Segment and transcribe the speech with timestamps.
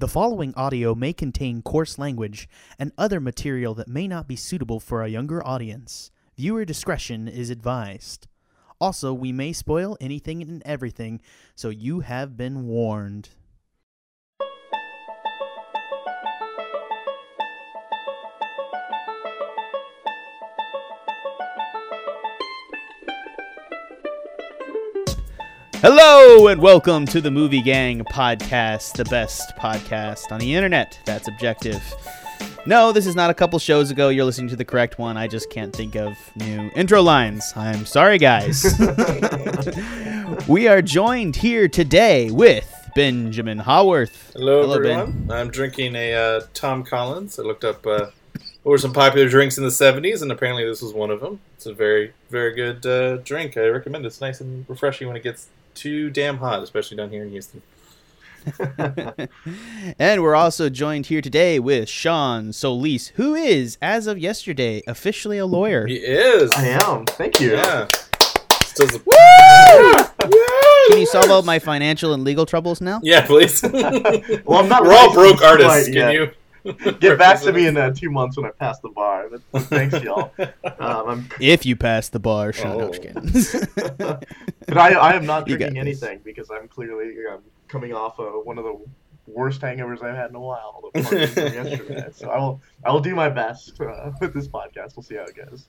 [0.00, 4.80] The following audio may contain coarse language and other material that may not be suitable
[4.80, 6.10] for a younger audience.
[6.38, 8.26] Viewer discretion is advised.
[8.80, 11.20] Also, we may spoil anything and everything,
[11.54, 13.28] so you have been warned.
[25.82, 30.98] Hello and welcome to the Movie Gang podcast, the best podcast on the internet.
[31.06, 31.82] That's objective.
[32.66, 34.10] No, this is not a couple shows ago.
[34.10, 35.16] You're listening to the correct one.
[35.16, 37.50] I just can't think of new intro lines.
[37.56, 38.62] I'm sorry, guys.
[40.48, 44.32] we are joined here today with Benjamin Haworth.
[44.34, 44.98] Hello, Hello, Ben.
[44.98, 45.30] everyone.
[45.30, 47.38] I'm drinking a uh, Tom Collins.
[47.38, 48.10] I looked up uh,
[48.64, 51.40] what were some popular drinks in the 70s, and apparently this was one of them.
[51.56, 53.56] It's a very, very good uh, drink.
[53.56, 54.08] I recommend it.
[54.08, 57.62] It's nice and refreshing when it gets too damn hot, especially down here in Houston.
[59.98, 65.38] and we're also joined here today with Sean Solis, who is, as of yesterday, officially
[65.38, 65.86] a lawyer.
[65.86, 66.50] He is.
[66.52, 67.04] I am.
[67.06, 67.52] Thank you.
[67.52, 67.88] Yeah.
[68.64, 70.08] Still the-
[70.90, 73.00] Can you solve all my financial and legal troubles now?
[73.02, 73.62] Yeah, please.
[74.44, 74.82] Well, I'm not.
[74.82, 75.84] We're all broke artists.
[75.86, 76.12] Can yet.
[76.14, 76.30] you
[77.00, 79.28] get back to me in uh, two months when I pass the bar?
[79.52, 80.32] But thanks, y'all.
[80.78, 82.78] Um, I'm, If you pass the bar, Sean.
[82.78, 82.92] No, Oh.
[82.92, 84.26] just but
[84.78, 86.02] I, I am not You got drinking this.
[86.02, 88.80] anything because I'm clearly um, coming off of one of the
[89.26, 90.90] worst hangovers I've had in a while.
[90.94, 91.00] The
[91.54, 92.08] yesterday.
[92.12, 92.60] So I will.
[92.84, 94.96] I will do my best uh, with this podcast.
[94.96, 95.68] We'll see how it goes.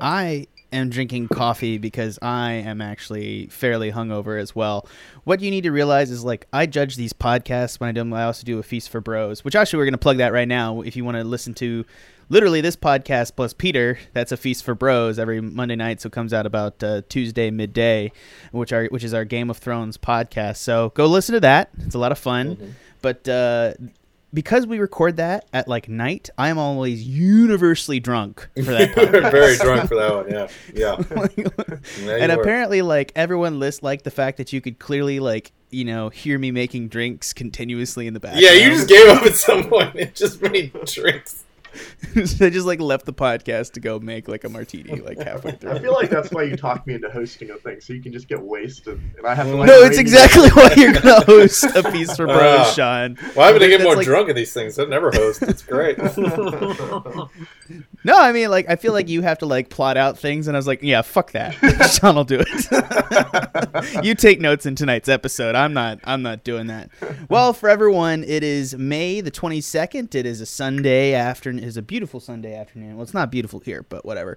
[0.00, 4.88] I am drinking coffee because I am actually fairly hungover as well.
[5.24, 8.12] What you need to realize is like I judge these podcasts when I do them.
[8.12, 10.48] I also do a feast for bros, which actually we're going to plug that right
[10.48, 10.80] now.
[10.82, 11.84] If you want to listen to
[12.28, 16.00] literally this podcast plus Peter, that's a feast for bros every Monday night.
[16.00, 18.12] So it comes out about uh, Tuesday midday,
[18.52, 20.56] which are which is our Game of Thrones podcast.
[20.58, 21.70] So go listen to that.
[21.84, 22.74] It's a lot of fun.
[23.02, 23.74] But uh,
[24.32, 28.94] because we record that at like night, I am always universally drunk for that
[29.30, 30.30] very drunk for that one.
[30.30, 30.48] Yeah.
[30.74, 32.10] Yeah.
[32.20, 36.08] And apparently like everyone lists like the fact that you could clearly like you know
[36.08, 39.68] hear me making drinks continuously in the background Yeah, you just gave up at some
[39.68, 39.96] point.
[39.96, 41.44] It just made drinks.
[42.16, 45.70] i just like left the podcast to go make like a martini like halfway through.
[45.72, 48.12] I feel like that's why you talked me into hosting a thing, so you can
[48.12, 49.56] just get wasted, and I have to.
[49.56, 52.72] Like, no it's exactly you why you're gonna host a feast for bros Ah.
[52.74, 54.78] sean Why would I get more like- drunk at these things?
[54.78, 55.42] I never host.
[55.42, 55.98] It's great.
[58.04, 60.56] no i mean like i feel like you have to like plot out things and
[60.56, 61.52] i was like yeah fuck that.
[62.00, 64.04] Sean will do it.
[64.04, 65.54] You take notes in tonight's episode.
[65.54, 66.90] I'm not i'm not doing that.
[67.28, 71.76] Well for everyone it is may the 22nd it is a sunday afternoon it is
[71.76, 72.96] a beautiful sunday afternoon.
[72.96, 74.36] Well it's not beautiful here but whatever.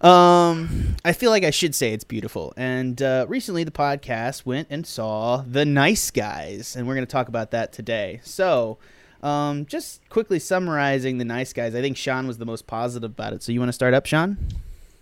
[0.00, 2.52] Um i feel like i should say it's beautiful.
[2.56, 7.12] And uh, recently the podcast went and saw the nice guys and we're going to
[7.12, 8.20] talk about that today.
[8.24, 8.78] So
[9.22, 13.32] um, just quickly summarizing the nice guys i think sean was the most positive about
[13.32, 14.36] it so you want to start up sean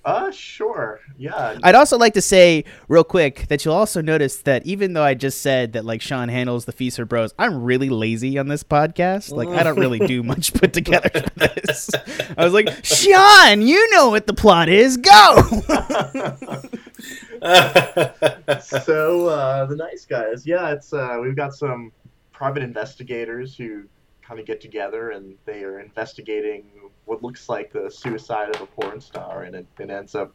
[0.03, 0.99] Uh, sure.
[1.19, 1.59] Yeah.
[1.63, 5.13] I'd also like to say real quick that you'll also notice that even though I
[5.13, 8.63] just said that like Sean handles the Feast for Bros, I'm really lazy on this
[8.63, 9.31] podcast.
[9.31, 11.91] Like I don't really do much put together for this.
[12.35, 14.97] I was like, Sean, you know what the plot is.
[14.97, 15.37] Go.
[18.61, 21.93] so uh, the nice guys, yeah, it's uh, we've got some
[22.33, 23.85] private investigators who
[24.31, 26.65] kind of get together and they are investigating
[27.05, 30.33] what looks like the suicide of a porn star, and it, it ends up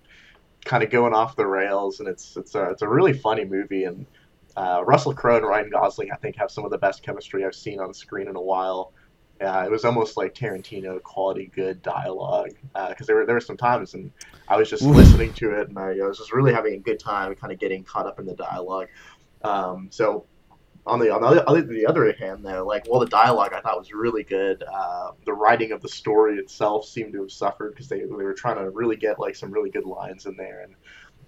[0.66, 3.85] kind of going off the rails, and it's it's a it's a really funny movie,
[3.85, 4.06] and
[4.57, 7.56] uh, Russell Crowe and Ryan Gosling, I think, have some of the best chemistry I've
[7.56, 8.91] seen on screen in a while.
[9.39, 12.51] Uh, it was almost like Tarantino quality good dialogue
[12.89, 14.09] because there were there were some times and
[14.47, 17.00] I was just listening to it and I, I was just really having a good
[17.00, 18.88] time, kind of getting caught up in the dialogue.
[19.44, 20.25] Um, so
[20.85, 23.78] on the on the other, the other hand, though, like well, the dialogue I thought
[23.78, 24.63] was really good.
[24.63, 28.34] Uh, the writing of the story itself seemed to have suffered because they they were
[28.34, 30.75] trying to really get like some really good lines in there, and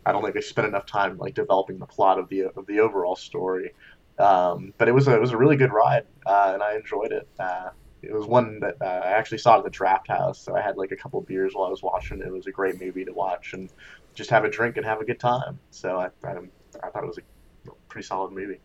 [0.05, 2.79] I don't think they spent enough time like developing the plot of the of the
[2.79, 3.73] overall story.
[4.19, 7.11] Um, but it was a it was a really good ride, uh, and I enjoyed
[7.11, 7.27] it.
[7.39, 7.69] Uh,
[8.03, 10.77] it was one that uh, I actually saw at the Draft House, so I had
[10.77, 12.19] like a couple beers while I was watching.
[12.21, 12.27] it.
[12.27, 13.69] It was a great movie to watch and
[14.13, 15.59] just have a drink and have a good time.
[15.71, 16.37] So I I,
[16.83, 18.59] I thought it was a pretty solid movie.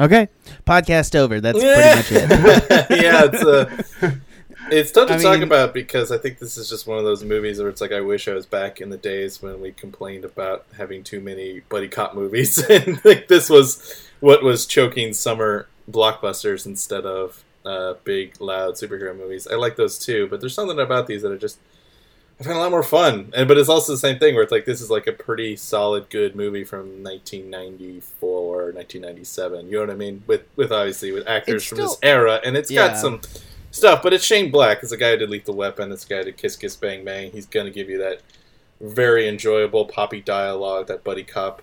[0.00, 0.28] Okay,
[0.66, 1.40] podcast over.
[1.40, 2.30] That's pretty much it.
[3.02, 3.82] yeah, it's uh,
[4.70, 7.04] it's tough to I talk mean- about because I think this is just one of
[7.04, 9.72] those movies where it's like I wish I was back in the days when we
[9.72, 15.12] complained about having too many buddy cop movies, and like this was what was choking
[15.12, 19.46] summer blockbusters instead of uh, big loud superhero movies.
[19.46, 21.58] I like those too, but there's something about these that are just
[22.40, 24.42] I find it a lot more fun, and but it's also the same thing where
[24.42, 29.66] it's like this is like a pretty solid, good movie from 1994 or 1997.
[29.66, 30.22] You know what I mean?
[30.26, 32.88] With with obviously with actors It's from this era, and it's Yeah.
[32.88, 33.20] got some
[33.70, 34.02] stuff.
[34.02, 34.78] But it's Shane Black.
[34.82, 35.92] It's the guy who did Lethal Weapon.
[35.92, 37.30] It's the guy who did Kiss Kiss Bang Bang.
[37.30, 38.20] He's gonna give you that
[38.80, 41.62] very enjoyable poppy dialogue, that buddy cop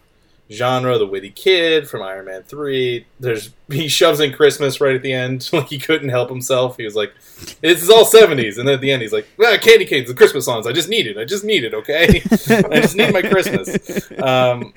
[0.51, 3.06] genre, the witty kid from Iron Man Three.
[3.19, 6.77] There's he shoves in Christmas right at the end, like he couldn't help himself.
[6.77, 7.13] He was like,
[7.62, 10.13] "This is all '70s," and then at the end he's like, ah, "Candy canes, the
[10.13, 10.68] Christmas songs.
[10.68, 11.18] I just need it.
[11.18, 11.74] I just need it.
[11.74, 14.74] Okay, I just need my Christmas." Um,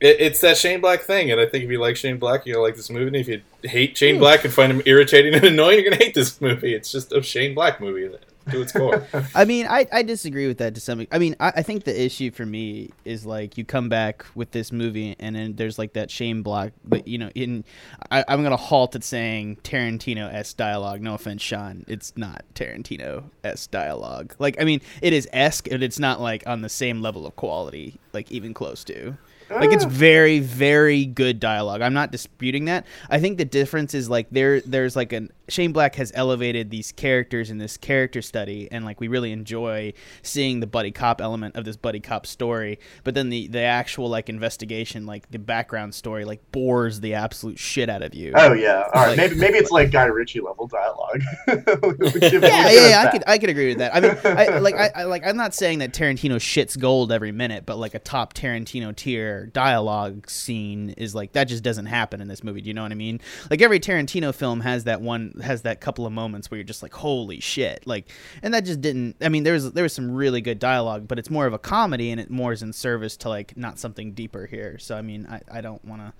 [0.00, 2.54] it, it's that Shane Black thing, and I think if you like Shane Black, you're
[2.54, 3.06] gonna like this movie.
[3.06, 6.14] And if you hate Shane Black and find him irritating and annoying, you're gonna hate
[6.14, 6.74] this movie.
[6.74, 8.10] It's just a Shane Black movie
[8.50, 9.06] to its core.
[9.34, 11.00] I mean, I, I disagree with that to some.
[11.00, 11.14] Extent.
[11.14, 14.50] I mean, I, I think the issue for me is like you come back with
[14.52, 16.72] this movie and then there's like that Shane Black.
[16.84, 17.64] But you know, in
[18.10, 21.00] I, I'm gonna halt at saying Tarantino s dialogue.
[21.00, 24.34] No offense, Sean, it's not Tarantino s dialogue.
[24.38, 27.36] Like, I mean, it is esque, but it's not like on the same level of
[27.36, 29.16] quality, like even close to.
[29.50, 29.88] Like it's ah.
[29.88, 31.82] very, very good dialogue.
[31.82, 32.86] I'm not disputing that.
[33.10, 36.92] I think the difference is like there, there's like an Shane Black has elevated these
[36.92, 39.92] characters in this character study, and like we really enjoy
[40.22, 42.78] seeing the buddy cop element of this buddy cop story.
[43.04, 47.58] But then the the actual like investigation, like the background story, like bores the absolute
[47.58, 48.32] shit out of you.
[48.34, 49.08] Oh yeah, all right.
[49.08, 51.22] Like- maybe maybe it's like Guy Ritchie level dialogue.
[51.46, 53.94] We'll give it- we'll yeah, yeah, yeah, I could, I could agree with that.
[53.94, 57.32] I mean, I, like, I, I, like, I'm not saying that Tarantino shits gold every
[57.32, 62.20] minute, but like a top Tarantino tier dialogue scene is like that just doesn't happen
[62.20, 62.60] in this movie.
[62.60, 63.20] Do you know what I mean?
[63.50, 66.82] Like every Tarantino film has that one, has that couple of moments where you're just
[66.82, 68.10] like, holy shit, like,
[68.42, 69.16] and that just didn't.
[69.20, 71.58] I mean, there was there was some really good dialogue, but it's more of a
[71.58, 74.78] comedy, and it more is in service to like not something deeper here.
[74.78, 76.12] So I mean, I, I don't want to.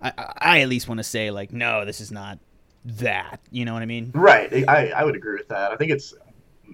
[0.00, 2.38] I, I at least want to say like, no, this is not
[2.84, 3.40] that.
[3.50, 4.10] You know what I mean?
[4.14, 4.68] Right.
[4.68, 5.70] I, I would agree with that.
[5.70, 6.14] I think it's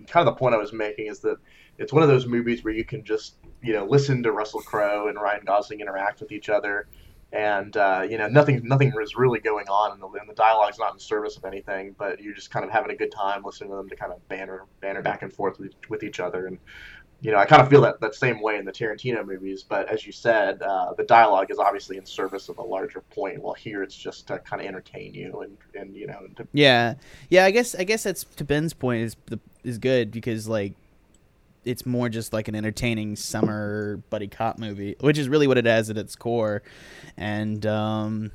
[0.06, 1.36] kind of the point I was making is that
[1.78, 5.08] it's one of those movies where you can just, you know, listen to Russell Crowe
[5.08, 6.88] and Ryan Gosling interact with each other.
[7.30, 10.78] And, uh, you know, nothing nothing is really going on, and the, and the dialogue's
[10.78, 13.69] not in service of anything, but you're just kind of having a good time listening
[13.69, 16.46] to them to kind of banter, banter back and forth with, with each other.
[16.46, 16.58] And,
[17.20, 19.90] you know, I kind of feel that, that same way in the Tarantino movies, but
[19.90, 23.54] as you said, uh, the dialogue is obviously in service of a larger point, while
[23.54, 26.94] here it's just to kind of entertain you and, and you know, to Yeah,
[27.28, 27.44] yeah.
[27.44, 30.75] I guess I guess that's to Ben's point is the is good because like
[31.64, 35.66] it's more just like an entertaining summer buddy cop movie, which is really what it
[35.66, 36.62] has at its core,
[37.16, 38.31] and um,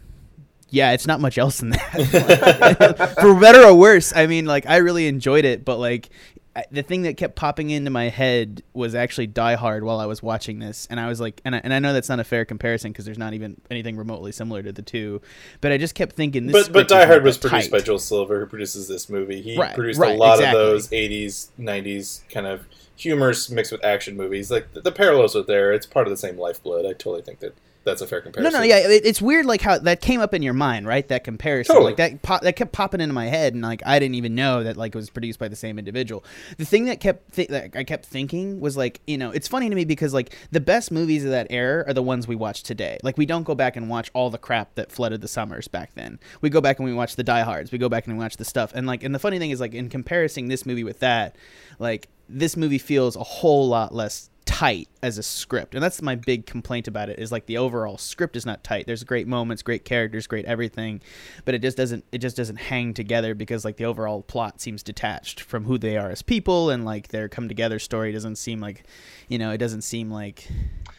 [0.70, 3.16] yeah, it's not much else than that.
[3.22, 6.10] For better or worse, I mean, like I really enjoyed it, but like
[6.56, 10.06] I, the thing that kept popping into my head was actually Die Hard while I
[10.06, 12.24] was watching this, and I was like, and I, and I know that's not a
[12.24, 15.20] fair comparison because there's not even anything remotely similar to the two,
[15.62, 16.68] but I just kept thinking this.
[16.68, 17.80] but but Die Hard was produced tight.
[17.80, 19.42] by Joel Silver, who produces this movie.
[19.42, 20.62] He Right, produced right, a lot exactly.
[20.62, 22.66] of those '80s, '90s kind of
[22.96, 24.52] humorous mixed with action movies.
[24.52, 25.74] Like the, the parallels are there.
[25.74, 26.86] It's part of the same lifeblood.
[26.86, 28.52] I totally think that that's a fair comparison.
[28.54, 31.08] no, no, yeah, it, it's weird, like how that came up in your mind, right?
[31.08, 31.92] That comparison, Totally.
[31.92, 34.64] like that, pop, that kept popping into my head, and like I didn't even know
[34.64, 36.24] that like it was produced by the same individual.
[36.58, 39.70] The thing that kept th- that I kept thinking was like, you know, it's funny
[39.70, 42.64] to me because like the best movies of that era are the ones we watch
[42.64, 42.98] today.
[43.04, 45.94] Like we don't go back and watch all the crap that flooded the summers back
[45.96, 46.20] then.
[46.42, 47.72] We go back and we watch the Die Hards.
[47.72, 49.60] We go back and we watch the stuff, and like, and the funny thing is
[49.60, 51.36] like in comparing this movie with that,
[51.80, 56.16] like this movie feels a whole lot less tight as a script and that's my
[56.16, 59.64] big complaint about it is like the overall script is not tight there's great moments
[59.64, 61.02] great characters great everything
[61.46, 64.84] but it just doesn't it just doesn't hang together because like the overall plot seems
[64.84, 68.60] detached from who they are as people and like their come together story doesn't seem
[68.60, 68.84] like
[69.28, 70.48] you know it doesn't seem like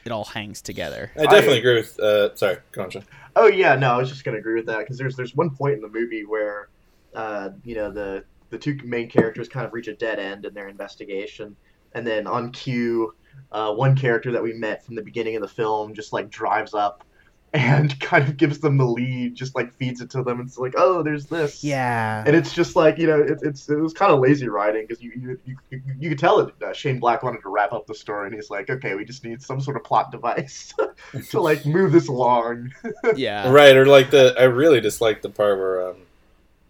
[0.05, 1.99] it all hangs together I definitely agree with.
[1.99, 3.05] Uh, sorry, go on, Sean.
[3.37, 5.75] Oh yeah, no, I was just gonna agree with that because there's there's one point
[5.75, 6.69] in the movie where,
[7.15, 10.55] uh, you know, the the two main characters kind of reach a dead end in
[10.55, 11.57] their investigation,
[11.93, 13.15] and then on cue,
[13.53, 16.75] uh, one character that we met from the beginning of the film just like drives
[16.75, 17.05] up,
[17.55, 20.41] and kind of gives them the lead, just like feeds it to them.
[20.41, 21.63] It's like, oh, there's this.
[21.63, 24.87] yeah And it's just like you know, it, it's it was kind of lazy writing
[24.89, 27.73] because you you, you you you could tell that uh, Shane Black wanted to wrap
[27.73, 30.75] up the story, and he's like, okay, we just need some sort of plot device
[31.31, 32.73] to like move this along.
[33.15, 35.97] yeah Right, or like the I really dislike the part where um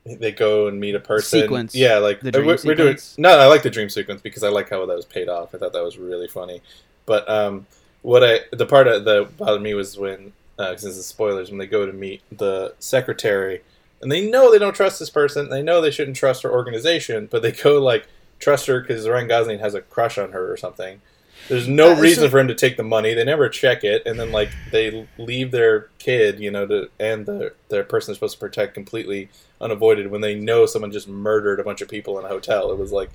[0.05, 1.41] they go and meet a person.
[1.41, 1.75] Sequence.
[1.75, 2.97] Yeah, like The uh, dream we're, we're doing.
[2.97, 3.19] sequence.
[3.19, 5.55] No, I like the dream sequence because I like how that was paid off.
[5.55, 6.61] I thought that was really funny.
[7.07, 7.67] But um,
[8.03, 11.67] what I the part that bothered me was when uh, since it's spoilers when they
[11.67, 13.63] go to meet the secretary
[14.05, 15.49] and they know they don't trust this person.
[15.49, 18.07] They know they shouldn't trust her organization, but they go like
[18.39, 21.01] trust her because Ryan Gosling has a crush on her or something.
[21.49, 23.13] There's no Uh, so- reason for him to take the money.
[23.15, 27.27] They never check it, and then like they leave their kid, you know, to and
[27.27, 29.29] the their person they're supposed to protect completely
[29.61, 32.71] unavoided when they know someone just murdered a bunch of people in a hotel.
[32.73, 33.11] It was like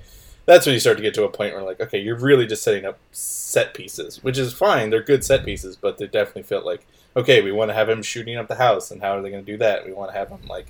[0.46, 2.64] that's when you start to get to a point where like, okay, you're really just
[2.64, 4.90] setting up set pieces, which is fine.
[4.90, 8.02] They're good set pieces, but they definitely felt like, okay, we want to have him
[8.02, 9.86] shooting up the house, and how are they going to do that?
[9.86, 10.66] We want to have him like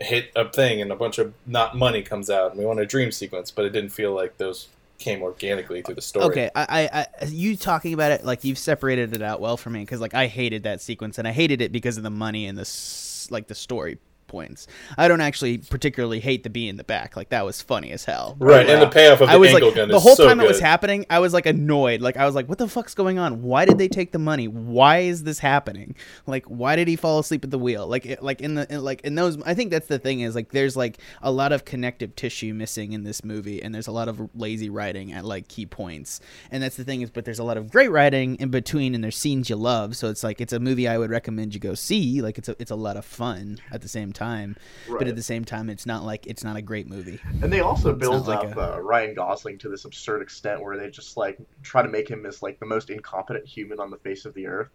[0.00, 2.86] hit a thing, and a bunch of not money comes out, and we want a
[2.86, 6.26] dream sequence, but it didn't feel like those came organically through the story.
[6.26, 9.80] Okay, I, I, you talking about it like you've separated it out well for me
[9.80, 12.56] because like I hated that sequence and I hated it because of the money and
[12.56, 14.66] the like the story points.
[14.96, 17.16] I don't actually particularly hate the bee in the back.
[17.16, 18.36] Like that was funny as hell.
[18.38, 20.40] Right, and the payoff of the I was angle like gun the whole so time
[20.40, 22.00] it was happening, I was like annoyed.
[22.00, 23.42] Like I was like, what the fuck's going on?
[23.42, 24.48] Why did they take the money?
[24.48, 25.94] Why is this happening?
[26.26, 27.86] Like why did he fall asleep at the wheel?
[27.86, 30.34] Like it, like in the in, like in those I think that's the thing is
[30.34, 33.92] like there's like a lot of connective tissue missing in this movie and there's a
[33.92, 36.20] lot of lazy writing at like key points.
[36.50, 39.02] And that's the thing is but there's a lot of great writing in between and
[39.02, 39.96] there's scenes you love.
[39.96, 42.22] So it's like it's a movie I would recommend you go see.
[42.22, 44.56] Like it's a it's a lot of fun at the same time.
[44.88, 47.20] But at the same time it's not like it's not a great movie.
[47.42, 50.76] And they also build like up a- uh, Ryan Gosling to this absurd extent where
[50.76, 53.98] they just like try to make him as like the most incompetent human on the
[53.98, 54.70] face of the earth,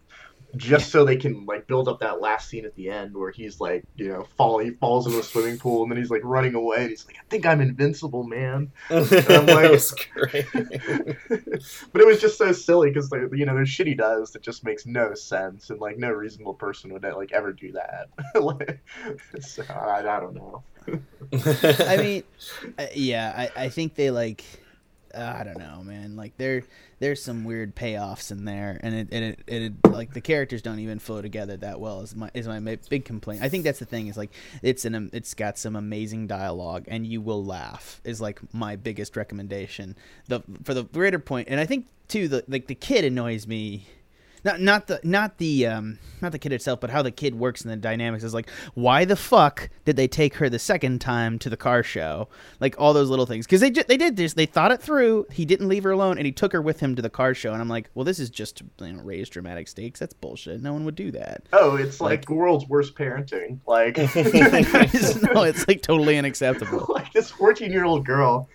[0.56, 3.60] just so they can like build up that last scene at the end where he's
[3.60, 6.54] like you know fall he falls into a swimming pool and then he's like running
[6.54, 8.70] away and he's like I think I'm invincible man.
[8.88, 10.46] that like- was great.
[10.52, 14.42] but it was just so silly because like you know there's shit he does that
[14.42, 18.08] just makes no sense and like no reasonable person would like ever do that.
[18.40, 18.80] like,
[19.40, 20.62] so, I, I don't know.
[21.86, 22.22] I mean,
[22.78, 24.44] uh, yeah, I, I think they like,
[25.14, 26.16] uh, I don't know, man.
[26.16, 26.62] Like there,
[26.98, 30.78] there's some weird payoffs in there, and it, and it, it, like the characters don't
[30.78, 32.00] even flow together that well.
[32.00, 33.42] Is my is my big complaint.
[33.42, 34.06] I think that's the thing.
[34.06, 38.00] Is like it's an it's got some amazing dialogue, and you will laugh.
[38.04, 39.96] Is like my biggest recommendation.
[40.28, 43.86] The for the greater point, and I think too the like the kid annoys me
[44.44, 47.62] not not the not the um not the kid itself, but how the kid works
[47.62, 51.38] in the dynamics is like why the fuck did they take her the second time
[51.40, 52.28] to the car show?
[52.60, 55.26] Like all those little things because they they did this they thought it through.
[55.30, 57.52] He didn't leave her alone and he took her with him to the car show.
[57.52, 60.00] And I'm like, well, this is just to you know, raise dramatic stakes.
[60.00, 60.62] That's bullshit.
[60.62, 61.42] No one would do that.
[61.52, 63.58] Oh, it's like, Like- the world's worst parenting.
[63.66, 63.96] Like,
[65.34, 66.86] no, it's like totally unacceptable.
[66.88, 68.48] like this 14 year old girl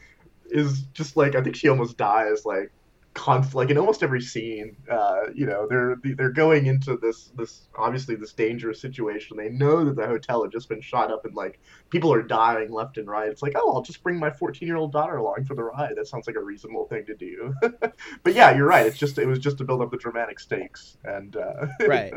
[0.50, 2.72] is just like I think she almost dies like
[3.17, 4.77] conf like in almost every scene.
[4.89, 9.36] Uh, you know, they're they're going into this this obviously this dangerous situation.
[9.36, 11.59] They know that the hotel had just been shot up and like
[11.89, 13.29] people are dying left and right.
[13.29, 15.95] It's like, oh, I'll just bring my 14 year old daughter along for the ride.
[15.95, 17.53] That sounds like a reasonable thing to do.
[18.24, 18.86] but yeah, you're right.
[18.86, 22.13] It's just it was just to build up the dramatic stakes and uh, right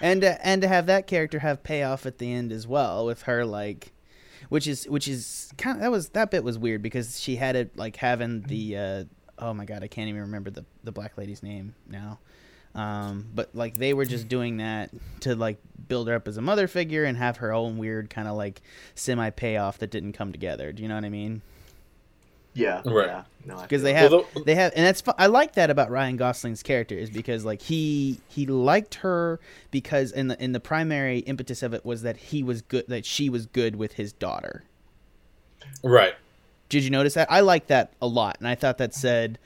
[0.00, 3.22] and uh, and to have that character have payoff at the end as well with
[3.22, 3.92] her like
[4.48, 7.56] which is which is kind of that was that bit was weird because she had
[7.56, 9.04] it like having the uh
[9.42, 12.18] oh my god i can't even remember the the black lady's name now
[12.74, 14.88] um but like they were just doing that
[15.20, 15.58] to like
[15.88, 18.62] build her up as a mother figure and have her own weird kind of like
[18.94, 21.42] semi payoff that didn't come together do you know what i mean
[22.54, 23.06] yeah, Right.
[23.06, 23.22] yeah.
[23.46, 25.90] No, because they have Well, the- they have and that's fu- I like that about
[25.90, 30.60] Ryan Gosling's character is because like he he liked her because in the in the
[30.60, 34.12] primary impetus of it was that he was good that she was good with his
[34.12, 34.64] daughter.
[35.82, 36.12] right.
[36.72, 37.30] Did you notice that?
[37.30, 39.38] I like that a lot, and I thought that said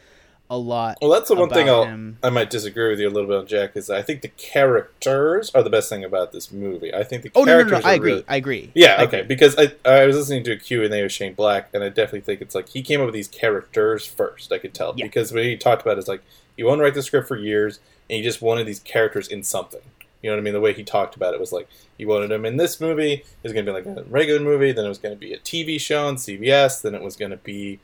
[0.49, 0.99] a lot.
[1.02, 2.14] Well, that's the one thing I'll.
[2.23, 3.73] I might disagree with you a little bit on Jack.
[3.76, 6.95] Is I think the characters are the best thing about this movie.
[6.95, 8.12] I think the Oh no, no, characters no, I agree.
[8.12, 8.71] really- I agree.
[8.75, 9.18] Yeah, I okay.
[9.21, 9.26] agree.
[9.26, 11.88] Because I I was listening to a Q and A with Shane Black, and I
[11.88, 14.52] definitely think it's like he came up with these characters first.
[14.52, 15.06] I could tell Yeah.
[15.06, 16.23] because what he talked about is like
[16.56, 19.42] he wanted to write the script for years, and he just wanted these characters in
[19.42, 19.80] something.
[20.23, 20.54] You know what I mean?
[20.54, 21.68] The way he talked about it was like
[21.99, 23.12] he wanted him in this movie.
[23.14, 24.73] It was going to be like a regular movie.
[24.73, 26.82] Then it was going to be a TV show on CBS.
[26.82, 27.78] Then it was going to be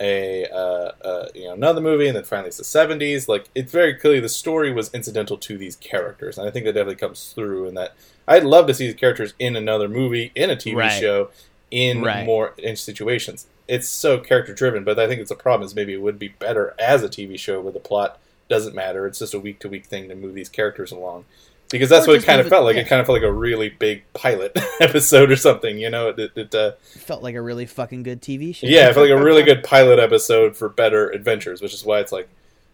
[0.00, 3.28] a uh, uh, you know another movie, and then finally it's the seventies.
[3.28, 6.72] Like it's very clearly the story was incidental to these characters, and I think that
[6.72, 7.68] definitely comes through.
[7.68, 7.94] In that
[8.26, 11.00] I'd love to see these characters in another movie, in a TV Right.
[11.00, 11.30] show,
[11.70, 12.24] in Right.
[12.24, 13.46] more in situations.
[13.68, 15.66] It's so character driven, but I think it's a problem.
[15.66, 19.06] Is maybe it would be better as a TV show where the plot doesn't matter.
[19.06, 21.24] It's just a week to week thing to move these characters along.
[21.72, 22.76] Because that's Or what it kind of it- felt like.
[22.76, 22.82] yeah.
[22.82, 25.78] It kind of felt like a really big pilot episode or something.
[25.78, 28.66] You know, it, it, uh, felt like a really fucking good TV show.
[28.68, 31.98] yeah, I felt like a really good pilot episode for better adventures, which is why
[32.00, 32.28] it's like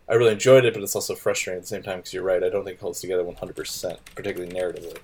[0.08, 2.42] I really enjoyed it, but it's also frustrating at the same time because you're right.
[2.42, 4.98] I don't think it holds together 100, percent particularly narratively.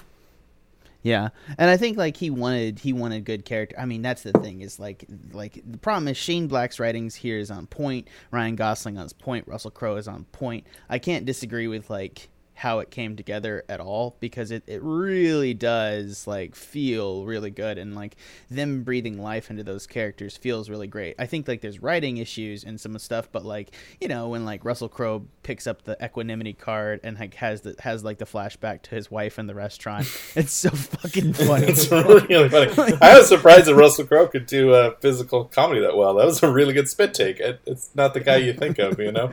[1.02, 3.76] Yeah, and I think like he wanted he wanted good character.
[3.78, 7.36] I mean, that's the thing is like like the problem is Shane Black's writings here
[7.38, 8.08] is on point.
[8.30, 9.46] Ryan Gosling on his point.
[9.46, 10.66] Russell Crowe is on point.
[10.88, 15.54] I can't disagree with like how it came together at all because it, it really
[15.54, 18.16] does like feel really good and like
[18.48, 21.16] them breathing life into those characters feels really great.
[21.18, 24.64] I think like there's writing issues and some stuff, but like you know when like
[24.64, 28.82] Russell Crowe picks up the equanimity card and like has the has like the flashback
[28.82, 30.06] to his wife in the restaurant,
[30.36, 31.66] it's so fucking funny.
[31.66, 31.90] it's
[32.30, 32.96] really funny.
[33.02, 36.14] I was surprised that Russell Crowe could do uh, physical comedy that well.
[36.14, 37.40] That was a really good spit take.
[37.40, 39.32] It, it's not the guy you think of, you know.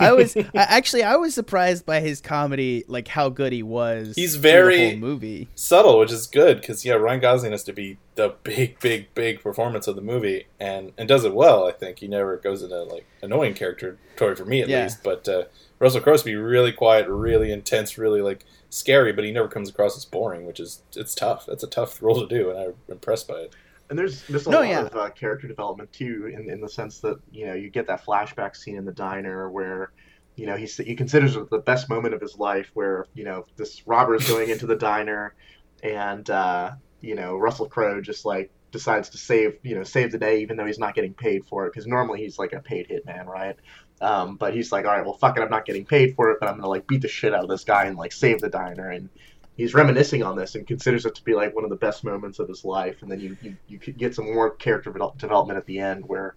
[0.00, 4.14] I was I, actually I was surprised by his comedy, like how good he was.
[4.16, 5.48] He's through the very- whole movie.
[5.54, 9.40] subtle, which is good because yeah, Ryan Gosling has to be the big, big, big
[9.42, 11.66] performance of the movie, and and does it well.
[11.66, 14.82] I think he never goes into like annoying character territory for me at Yeah.
[14.84, 15.02] least.
[15.02, 15.44] But uh,
[15.78, 19.96] Russell Crowe's be really quiet, really intense, really like scary, but he never comes across
[19.96, 21.46] as boring, which is it's tough.
[21.46, 23.54] That's a tough role to do, and I'm impressed by it.
[23.90, 24.80] And there's there's a No, lot yeah.
[24.86, 28.04] of uh, character development too, in in the sense that you know you get that
[28.04, 29.90] flashback scene in the diner where
[30.36, 33.46] you know he he considers it the best moment of his life, where you know
[33.56, 35.34] this robber is going into the diner,
[35.82, 40.18] and uh, you know Russell Crowe just like decides to save you know save the
[40.18, 42.88] day even though he's not getting paid for it because normally he's like a paid
[42.88, 43.56] hitman, right?
[44.00, 46.38] Um, but he's like, all right, well, fuck it, I'm not getting paid for it,
[46.40, 48.48] but I'm gonna like beat the shit out of this guy and like save the
[48.48, 49.08] diner and
[49.56, 52.38] he's reminiscing on this and considers it to be like one of the best moments
[52.38, 53.02] of his life.
[53.02, 56.36] And then you you, you get some more character development at the end where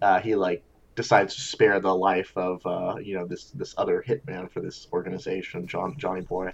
[0.00, 4.04] uh, he like decides to spare the life of uh, you know this this other
[4.06, 6.52] hitman for this organization, John Johnny Boy.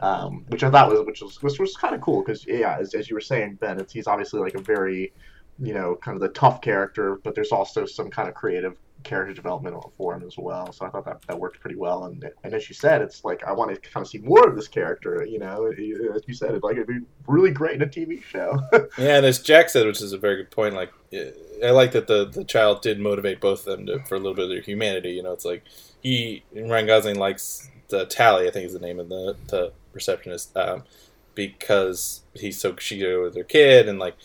[0.00, 2.94] Um, which I thought was which was which was kind of cool because yeah, as,
[2.94, 5.12] as you were saying, Ben, it's, he's obviously like a very
[5.58, 9.34] you know kind of the tough character, but there's also some kind of creative character
[9.34, 10.72] development for him as well.
[10.72, 12.04] So I thought that, that worked pretty well.
[12.04, 14.56] And and as you said, it's like I want to kind of see more of
[14.56, 15.24] this character.
[15.24, 15.78] You know, as
[16.26, 18.58] you said, it like it'd be really great in a TV show.
[18.98, 20.74] Yeah, and as Jack said, which is a very good point.
[20.74, 20.92] Like,
[21.62, 24.34] I like that the the child did motivate both of them to, for a little
[24.34, 25.10] bit of their humanity.
[25.12, 25.62] You know, it's like
[26.00, 30.56] he Ryan Gosling likes the Tally, I think is the name of the the receptionist,
[30.56, 30.84] um,
[31.34, 34.16] because he's so Shido with their kid, and like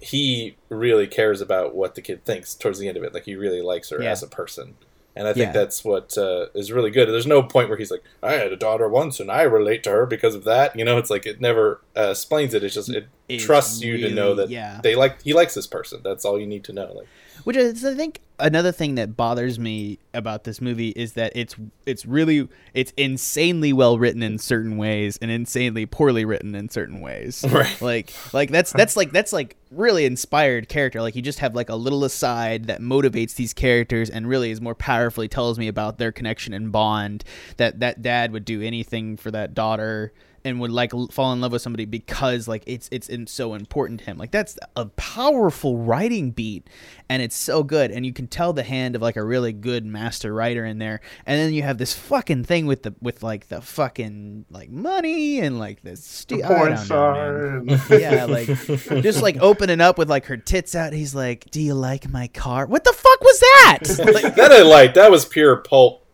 [0.00, 3.12] he really cares about what the kid thinks towards the end of it.
[3.12, 4.12] Like he really likes her Yeah.
[4.12, 4.76] as a person.
[5.16, 5.52] And I think Yeah.
[5.52, 7.08] that's what uh, is really good.
[7.08, 9.90] There's no point where he's like, "I had a daughter once, and I relate to
[9.90, 12.62] her because of that." You know, it's like it never uh, explains it.
[12.62, 14.80] It's just it trusts you to know that yeah.
[14.82, 16.00] they like he likes this person.
[16.02, 16.92] That's all you need to know.
[16.94, 17.08] Like,
[17.44, 21.56] Which is, I think, another thing that bothers me about this movie is that it's
[21.84, 27.00] it's really it's insanely well written in certain ways and insanely poorly written in certain
[27.00, 27.44] ways.
[27.58, 27.80] Right.
[27.80, 31.02] Like like that's that's like that's like really inspired character.
[31.02, 34.60] Like you just have like a little aside that motivates these characters and really is
[34.60, 37.24] more powerfully tells me about their connection and bond.
[37.56, 40.12] That that dad would do anything for that daughter
[40.48, 44.00] and would like fall in love with somebody because like it's it's in, so important
[44.00, 44.18] to him.
[44.18, 46.68] Like that's a powerful writing beat,
[47.08, 47.90] and it's so good.
[47.90, 51.00] And you can tell the hand of like a really good master writer in there.
[51.26, 55.40] And then you have this fucking thing with the with like the fucking like money
[55.40, 57.98] and like this stu- I Porn don't know, star.
[57.98, 58.46] Yeah, like
[59.02, 60.92] just like opening up with like her tits out.
[60.92, 63.78] He's like, "Do you like my car?" What the fuck was that?
[64.14, 64.94] Like, that I like.
[64.94, 66.07] That was pure pulp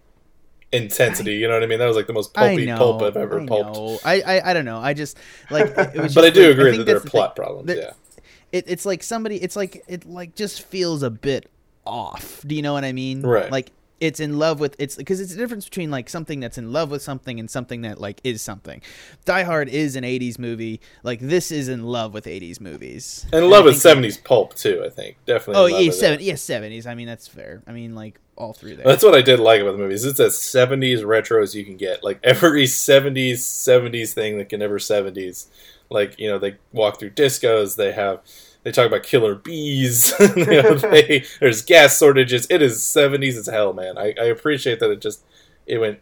[0.74, 1.34] intensity.
[1.36, 1.78] You know what I mean?
[1.78, 3.74] That was like the most pulpy know, pulp I've ever I pulped.
[3.76, 3.98] know.
[4.04, 4.78] I, I I don't know.
[4.78, 5.18] I just
[5.50, 6.14] like it was.
[6.14, 7.10] But I do like, agree think that there are the thing.
[7.10, 7.66] plot problems.
[7.68, 7.90] That- yeah.
[8.52, 11.50] it, it's like somebody it's like it like just feels a bit
[11.86, 13.50] off do you know what i mean Right.
[13.52, 16.72] like it's in love with it's because it's the difference between like something that's in
[16.72, 18.82] love with something and something that like is something
[19.24, 23.48] die hard is an 80s movie like this is in love with 80s movies And
[23.48, 24.82] love with think- seventies pulp too.
[24.84, 25.62] I think definitely.
[25.62, 28.84] oh yeah seven yeah 70s i mean that's fair i mean like all through there
[28.84, 30.04] That's what I did like about the movies.
[30.04, 32.02] It's as seventies retro as you can get.
[32.02, 35.46] Like every seventies seventies thing that can ever seventies.
[35.88, 37.76] Like you know they walk through discos.
[37.76, 38.22] They have
[38.64, 40.12] they talk about killer bees.
[40.36, 42.46] you know, they, there's gas shortages.
[42.50, 43.96] It is seventies as hell, man.
[43.96, 45.22] I, I appreciate that it just
[45.66, 46.00] it went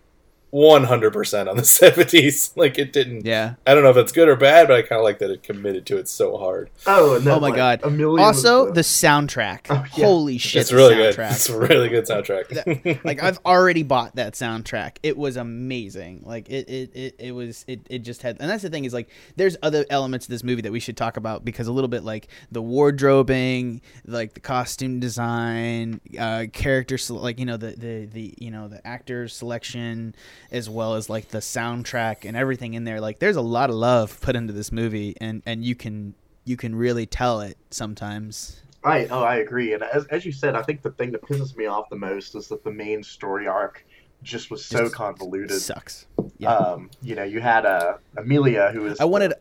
[0.52, 2.52] one hundred percent on the seventies.
[2.56, 3.24] Like it didn't.
[3.24, 5.30] yeah I don't know if that's good or bad, but I kind of like that
[5.30, 6.68] it committed to it so hard.
[6.86, 10.04] Oh, and then, oh my like, god A million also of the soundtrack Oh, yeah.
[10.04, 11.18] holy shit it's the really good.
[11.18, 13.02] It's a really good soundtrack.
[13.02, 14.98] like I've already bought that soundtrack.
[15.02, 16.22] It was amazing.
[16.26, 18.92] Like it, it, it, it was it, it just had and that's the thing is
[18.92, 21.88] like there's other elements of this movie that we should talk about because a little
[21.88, 28.04] bit like the wardrobing, like the costume design, uh character like you know the, the
[28.04, 30.14] the you know the actor selection
[30.50, 33.00] as well as like the soundtrack and everything in there.
[33.00, 36.56] Like there's a lot of love put into this movie and and you can you
[36.56, 38.60] can really tell it sometimes.
[38.84, 39.06] Right.
[39.10, 39.74] Oh, I agree.
[39.74, 42.34] And as, as you said, I think the thing that pisses me off the most
[42.34, 43.84] is that the main story arc
[44.22, 45.60] just was so Just convoluted.
[45.60, 46.06] Sucks.
[46.38, 46.54] Yeah.
[46.54, 49.00] Um, you know, you had uh, Amelia, who was.
[49.00, 49.32] I wanted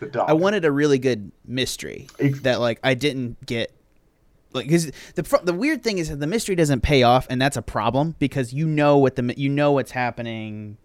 [0.00, 0.30] the, the dog.
[0.30, 3.72] I wanted a really good mystery that like I didn't get.
[4.52, 7.56] Like, because the the weird thing is that the mystery doesn't pay off, and that's
[7.56, 10.78] a problem because you know what the you know what's happening.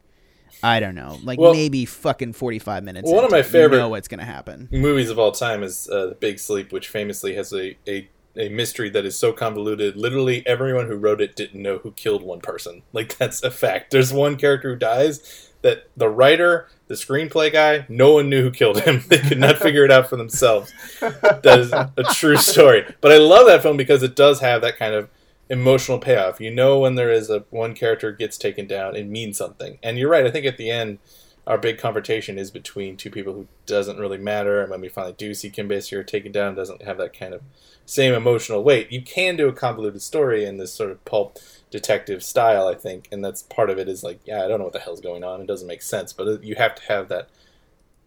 [0.61, 3.09] I don't know, like Well- maybe fucking forty five minutes.
[3.11, 4.69] One of my favorite- You know what's gonna happen.
[4.71, 8.49] movies of all time is uh, The Big Sleep, which famously has a, a, a
[8.49, 9.95] mystery that is so convoluted.
[9.97, 12.83] Literally, everyone who wrote it didn't know who killed one person.
[12.93, 13.91] Like, that's a fact.
[13.91, 18.51] There's one character who dies that the writer, the screenplay guy, no one knew who
[18.51, 19.03] killed him.
[19.07, 20.71] They could not figure it out for themselves.
[20.99, 22.85] That is a true story.
[23.01, 25.09] But I love that film because it does have that kind of
[25.49, 26.39] emotional payoff.
[26.39, 29.79] You know when there is a one character gets taken down, it means something.
[29.81, 30.25] And you're right.
[30.25, 30.99] I think at the end,
[31.45, 34.61] our big confrontation is between two people who doesn't really matter.
[34.61, 37.41] And when we finally do see Kim Basinger taken down, doesn't have that kind of
[37.85, 38.91] same emotional weight.
[38.91, 41.37] You can do a convoluted story in this sort of pulp
[41.73, 43.89] detective style, I think, and that's part of it.
[43.89, 45.41] Is like, yeah, I don't know what the hell's going on.
[45.41, 47.29] It doesn't make sense, but you have to have that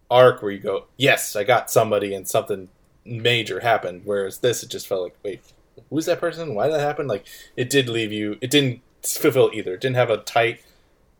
[0.09, 2.69] arc where you go, yes, I got somebody, and something
[3.05, 4.03] major happened.
[4.05, 5.41] Whereas this, it just felt like, wait,
[5.89, 6.55] who's that person?
[6.55, 7.07] Why did that happen?
[7.07, 7.25] Like,
[7.57, 8.37] it did leave you.
[8.39, 9.73] It didn't fulfill either.
[9.73, 10.61] It didn't have a tight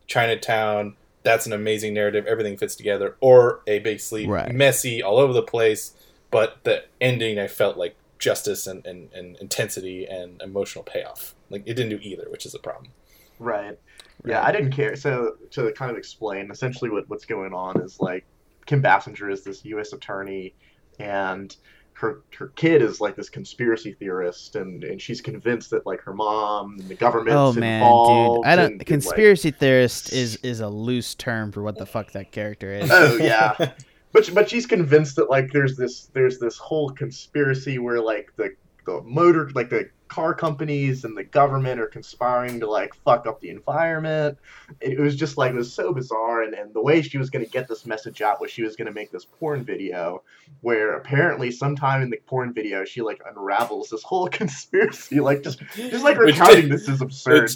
[0.06, 0.96] Chinatown.
[1.22, 2.26] That's an amazing narrative.
[2.26, 3.16] Everything fits together.
[3.20, 4.54] Or a big sleep, Right.
[4.54, 5.92] messy, all over the place.
[6.30, 11.34] But the ending, I felt like justice and, and, and intensity and emotional payoff.
[11.50, 12.90] Like it didn't do either, which is a problem.
[13.38, 13.78] Right.
[14.24, 14.96] Yeah, I didn't care.
[14.96, 18.26] So to kind of explain, essentially what, what's going on is like
[18.66, 19.92] Kim Basinger is this U.S.
[19.92, 20.54] attorney,
[20.98, 21.54] and
[21.92, 26.12] her her kid is like this conspiracy theorist, and, and she's convinced that like her
[26.14, 27.36] mom and the government.
[27.36, 28.44] Oh man, involved.
[28.44, 28.46] dude!
[28.52, 28.64] I don't.
[28.64, 32.32] and- and, like- conspiracy theorist is is a loose term for what the fuck that
[32.32, 32.90] character is.
[32.92, 33.54] oh yeah.
[34.10, 38.54] But but she's convinced that like there's this there's this whole conspiracy where like the
[38.86, 43.40] the motor like the car companies and the government are conspiring to like fuck up
[43.40, 44.38] the environment.
[44.80, 47.46] It was just like it was so bizarre and, and the way she was gonna
[47.46, 50.22] get this message out was she was gonna make this porn video
[50.62, 55.60] where apparently sometime in the porn video she like unravels this whole conspiracy like just
[55.74, 57.50] just like recounting did- this is absurd.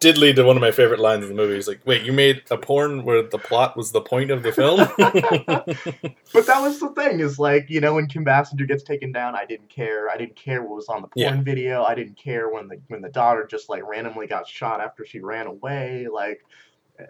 [0.00, 1.54] Did lead to one of my favorite lines in the movie.
[1.54, 4.50] He's like, "Wait, you made a porn where the plot was the point of the
[4.50, 4.80] film?"
[6.32, 9.34] But that was the thing, is like, you know, when Kim Basinger gets taken down,
[9.36, 10.10] I didn't care.
[10.10, 11.42] I didn't care what was on the porn Yeah.
[11.42, 11.84] video.
[11.84, 15.20] I didn't care when the when the daughter just like randomly got shot after she
[15.20, 16.06] ran away.
[16.12, 16.44] Like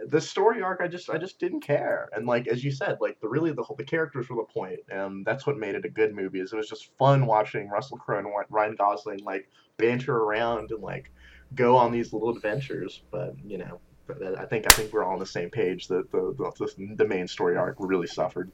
[0.06, 2.08] the story arc, I just I just didn't care.
[2.14, 4.80] And like as you said, like the really the whole the characters were the point,
[4.90, 6.40] and that's what made it a good movie.
[6.40, 10.82] Is it was just fun watching Russell Crowe and Ryan Gosling like banter around and
[10.82, 11.10] like
[11.54, 13.02] go on these little adventures.
[13.10, 13.80] But you know.
[14.10, 15.86] Uh, I think I think we're all on the same page.
[15.88, 18.50] That the, the the main story arc really suffered.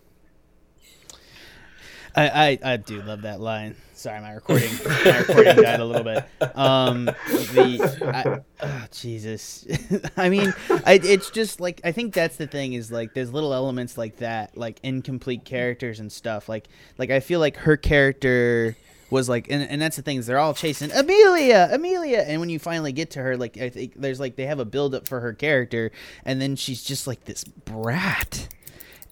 [2.16, 3.76] I, I I do love that line.
[3.94, 6.24] Sorry, my recording my recording died a little bit.
[6.56, 9.66] Um, the I, oh, Jesus,
[10.16, 10.52] I mean,
[10.84, 14.18] I, it's just like I think that's the thing is like there's little elements like
[14.18, 16.48] that, like incomplete characters and stuff.
[16.48, 18.76] Like like I feel like her character
[19.10, 22.48] was like, and, and that's the thing is they're all chasing Amelia, Amelia, and when
[22.48, 25.08] you finally get to her, like I think there's like they have a build up
[25.08, 25.90] for her character,
[26.24, 28.48] and then she's just like this brat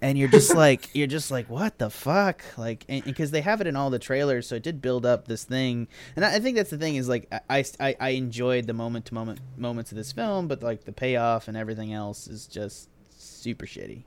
[0.02, 2.42] and you're just like you're just like what the fuck?
[2.58, 5.44] Like because they have it in all the trailers so it did build up this
[5.44, 5.88] thing.
[6.16, 9.06] And i, I think that's the thing is like I, I i enjoyed the moment
[9.06, 12.88] to moment moments of this film but like the payoff and everything else is just
[13.10, 14.04] super shitty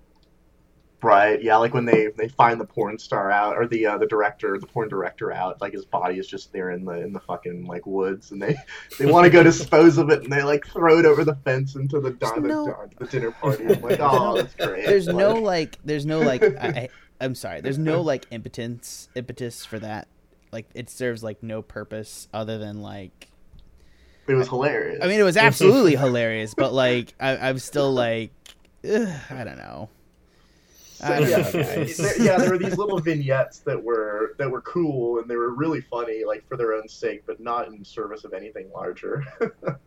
[1.06, 1.40] Right.
[1.44, 4.58] Yeah, like when they they find the porn star out or the uh, the director,
[4.60, 7.68] the porn director out, like his body is just there in the in the fucking
[7.68, 8.56] like woods, and they
[8.98, 11.76] they want to go dispose of it, and they like throw it over the fence
[11.76, 13.66] into the di- no- the dinner party.
[13.68, 14.86] I'm like, oh, that's great.
[14.88, 16.90] there's Like, no like there's no like I, I
[17.22, 20.08] i'm sorry there's no like impotence impetus for that
[20.52, 23.30] like it serves like no purpose other than like
[24.28, 25.00] It was hilarious.
[25.02, 28.32] i mean it was absolutely hilarious but like I, i'm still like
[28.84, 29.90] ugh, i don't know
[30.96, 35.20] So, yeah, know, there, yeah, there were these little vignettes that were that were cool
[35.20, 38.34] and they were really funny, like for their own sake, but not in service of
[38.34, 39.24] anything larger.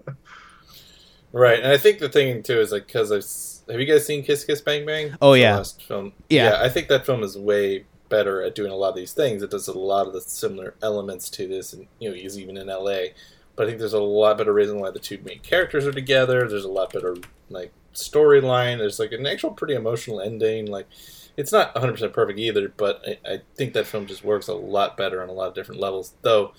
[1.31, 4.23] Right, and I think the thing too is like because I've have you guys seen
[4.25, 5.15] Kiss Kiss Bang Bang?
[5.21, 5.57] Oh, The yeah.
[5.57, 6.13] last film.
[6.31, 6.59] Yeah.
[6.63, 9.43] I think that film is way better at doing a lot of these things.
[9.43, 12.57] It does a lot of the similar elements to this, and you know, he's even
[12.57, 13.13] in L.A.
[13.57, 16.49] But I think there's a lot better reason why the two main characters are together.
[16.49, 17.17] There's a lot better
[17.51, 18.79] like storyline.
[18.79, 20.67] There's like an actual pretty emotional ending.
[20.67, 20.87] Like
[21.37, 24.55] it's not 100 percent perfect either, but I, I think that film just works a
[24.55, 26.15] lot better on a lot of different levels.
[26.23, 26.53] Though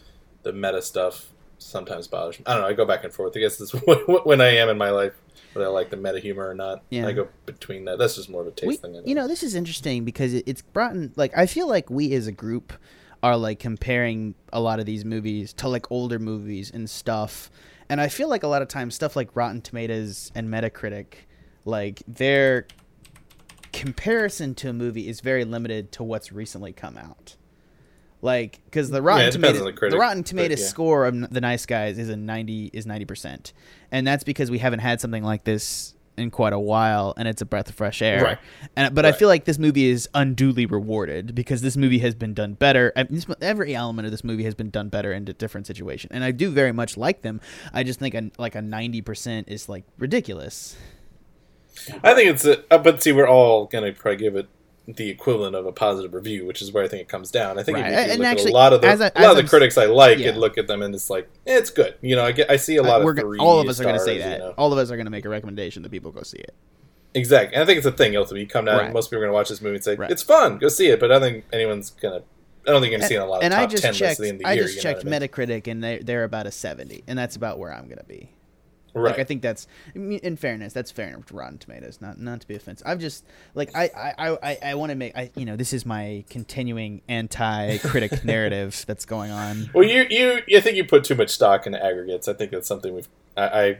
[0.43, 2.45] the meta stuff sometimes bothers me.
[2.47, 2.67] I don't know.
[2.67, 3.36] I go back and forth.
[3.36, 3.71] I guess that's
[4.25, 5.13] when I am in my life,
[5.54, 6.84] whether I like the meta humor or not.
[6.89, 7.08] Yeah.
[7.08, 7.99] I go between that.
[7.99, 9.02] That's just more of a taste we, thing.
[9.06, 12.28] You know this is interesting because it's brought in like i feel like we as
[12.28, 12.73] a group
[13.21, 17.52] are like comparing a lot of these movies to like older movies and stuff
[17.89, 21.13] and i feel like a lot of times stuff like rotten tomatoes and metacritic
[21.65, 22.67] like their
[23.72, 27.36] comparison to a movie is very limited to what's recently come out
[28.22, 30.67] like because the rotten depends tomatoes the the, critic, rotten but tomatoes yeah.
[30.67, 33.54] score of the nice guys is a 90 is 90%
[33.91, 37.41] and that's because we haven't had something like this in quite a while, and it's
[37.41, 38.24] a breath of fresh air.
[38.24, 38.38] Right.
[38.76, 42.34] And but I feel like this movie is unduly rewarded because this movie has been
[42.34, 42.91] done better.
[42.95, 45.65] I mean, this- every element of this movie has been done better in a different
[45.65, 47.41] situation, and I do very much like them.
[47.74, 50.76] I just think a, like a ninety percent is like ridiculous.
[52.03, 54.47] I think it's a, uh, but see, we're all gonna probably give it
[54.88, 57.60] the equivalent of a positive review, which is where I think it comes down.
[57.60, 57.91] I think Right.
[57.93, 59.47] if you look actually, at a lot of the I- a lot of the I'm
[59.47, 60.29] critics I like yeah.
[60.29, 61.93] and look at them and it's like eh, it's good.
[62.01, 63.84] You know, I get I see a lot Uh, of three all of us are
[63.84, 64.39] going to say that.
[64.39, 64.53] You know?
[64.58, 66.53] All of us are going to make a recommendation that people go see it.
[67.13, 68.15] Exactly, and I think it's a thing.
[68.15, 68.93] Ultimately, you come down, Right.
[68.93, 70.12] most people are going to watch this movie and say Right.
[70.12, 70.99] it's fun, go see it.
[70.99, 72.21] But I don't think anyone's gonna.
[72.67, 73.91] I don't think you're going to see a lot of and top I just ten
[73.91, 74.19] lists checked.
[74.19, 74.63] at the end of the I year.
[74.63, 75.19] just you know checked I mean?
[75.21, 78.32] Metacritic, and they they're about a seventy, and that's about where I'm going to be.
[78.93, 79.12] Right.
[79.12, 81.99] Like I think that's in fairness, that's fair enough to Rotten Tomatoes.
[82.02, 82.88] Not not to be offensive.
[82.88, 83.25] I've just
[83.56, 87.02] like I I I, I want to make I you know this is my continuing
[87.08, 89.69] anti-critic narrative that's going on.
[89.73, 92.28] Well, you you I think you put too much stock into aggregates.
[92.28, 93.78] I think that's something we've I, I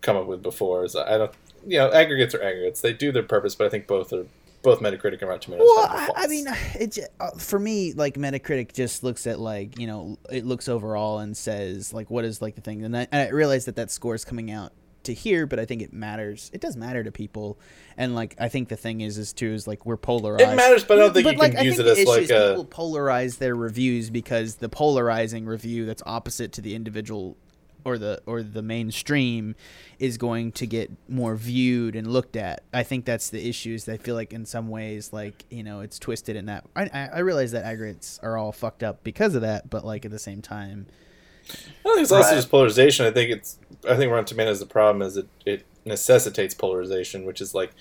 [0.00, 0.84] come up with before.
[0.84, 1.32] Is I don't
[1.66, 2.80] you know aggregates are aggregates.
[2.80, 4.26] They do their purpose, but I think both are
[4.62, 5.66] both Metacritic and Rotten Tomatoes.
[5.66, 9.86] Well, I, I mean, it's uh, for me like Metacritic just looks at like you
[9.86, 13.28] know it looks overall and says like what is like the thing, and I, and
[13.28, 14.72] I realize that that score is coming out
[15.04, 16.50] to here, but I think it matters.
[16.52, 17.58] It does matter to people,
[17.96, 20.42] and like I think the thing is is too is like we're polarized.
[20.42, 22.56] it matters, but I don't think you like, can I use it as like a.
[22.56, 27.36] people polarize their reviews because the polarizing review that's opposite to the individual
[27.84, 29.54] or the or the mainstream
[29.98, 32.62] is going to get more viewed and looked at.
[32.72, 33.88] I think that's the issues.
[33.88, 36.64] I feel like in some ways, like you know, it's twisted in that.
[36.76, 40.04] I I, I realize that aggregates are all fucked up because of that, but like
[40.04, 40.86] at the same time,
[41.48, 41.52] I
[41.84, 42.34] think it's also Right.
[42.36, 43.06] just polarization.
[43.06, 43.58] I think it's.
[43.88, 44.60] I think Rotten Tomatoes.
[44.60, 47.72] The problem is it it necessitates polarization, which is like,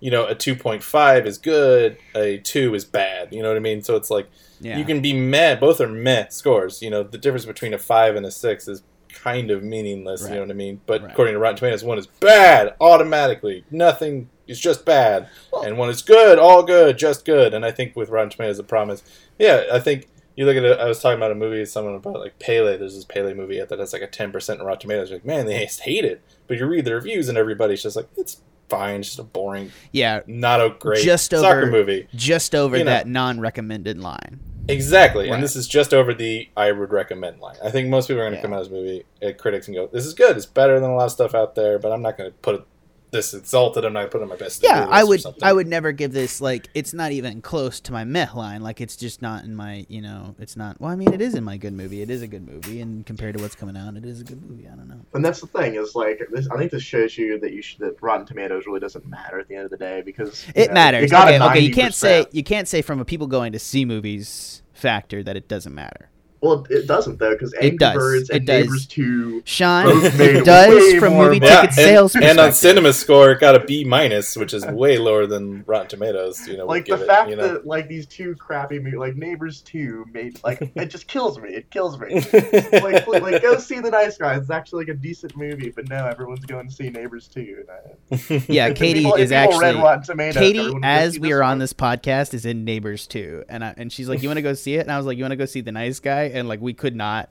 [0.00, 3.32] you know, a two point five is good, a two is bad.
[3.32, 3.82] You know what I mean?
[3.82, 4.28] So it's like
[4.60, 5.54] yeah, you can be meh.
[5.56, 6.82] Both are meh scores.
[6.82, 8.82] You know, the difference between a five and a six is
[9.14, 10.22] kind of meaningless.
[10.28, 10.80] You know what I mean?
[10.86, 11.10] But Right.
[11.12, 13.64] according to Rotten Tomatoes, one is bad automatically.
[13.70, 17.54] Nothing is just bad, Well- and one is good, all good, just good.
[17.54, 19.02] And I think with Rotten Tomatoes, the problem is,
[19.38, 20.08] yeah, I think.
[20.34, 20.78] You look at it.
[20.78, 21.62] I was talking about a movie.
[21.66, 22.78] Someone about like Pele.
[22.78, 25.10] There's this Pele movie that has like a ten percent in Rotten Tomatoes.
[25.10, 26.22] You're like, man, they hate it.
[26.48, 29.00] But you read the reviews, and everybody's just like, it's fine.
[29.00, 32.08] It's just a boring, yeah, not a great Just soccer over- movie.
[32.14, 34.40] just over You that non-recommended line.
[34.68, 35.34] Exactly, Right.
[35.34, 37.56] and this is just over the I would recommend line.
[37.64, 38.42] I think most people are going to Yeah.
[38.42, 40.36] come out of this movie, uh, critics, and go, "This is good.
[40.36, 42.54] It's better than a lot of stuff out there." But I'm not going to put
[42.56, 42.62] it
[43.12, 43.84] this exalted.
[43.84, 44.62] And I'm not going to put it on my best.
[44.62, 45.22] Yeah, I would.
[45.42, 48.62] I would never give this like it's not even close to my meh line.
[48.62, 49.86] Like it's just not in my.
[49.88, 50.80] You know, it's not.
[50.80, 52.02] Well, I mean, it is in my good movie.
[52.02, 54.42] It is a good movie, and compared to what's coming out, it is a good
[54.42, 54.66] movie.
[54.66, 55.00] I don't know.
[55.14, 56.48] And that's the thing is like this.
[56.48, 59.48] I think this shows you that you should that Rotten Tomatoes really doesn't matter at
[59.48, 61.04] the end of the day because It know, matters.
[61.04, 61.60] It got a Okay, okay.
[61.60, 65.36] You can't say you can't say from a people going to see movies factor that
[65.36, 66.08] it doesn't matter.
[66.42, 67.94] Well, it doesn't though because Angry does.
[67.94, 68.64] Birds It and does.
[68.64, 69.42] Neighbors Two.
[69.44, 71.52] Sean Both made it does way from more movie money.
[71.52, 72.52] ticket sales and, and on.
[72.52, 76.46] Cinema Score, it got a B minus, which is way lower than Rotten Tomatoes.
[76.48, 77.54] You know, Like the give fact it, you know.
[77.54, 81.50] that like these two crappy movies, like Neighbors Two, made like it just kills me.
[81.50, 82.14] It kills me.
[82.72, 84.40] like, like, like, go see the Nice Guys.
[84.42, 87.64] It's actually like a decent movie, but no, everyone's going to see Neighbors Two.
[88.48, 91.32] yeah, Katie people- is people read actually Rotten Tomatoes, Katie, everyone would go as we
[91.32, 94.38] are on this podcast, is in Neighbors Two, and I, and she's like, "You want
[94.38, 96.00] to go see it?" And I was like, "You want to go see the Nice
[96.00, 97.30] Guy?" And like, we could not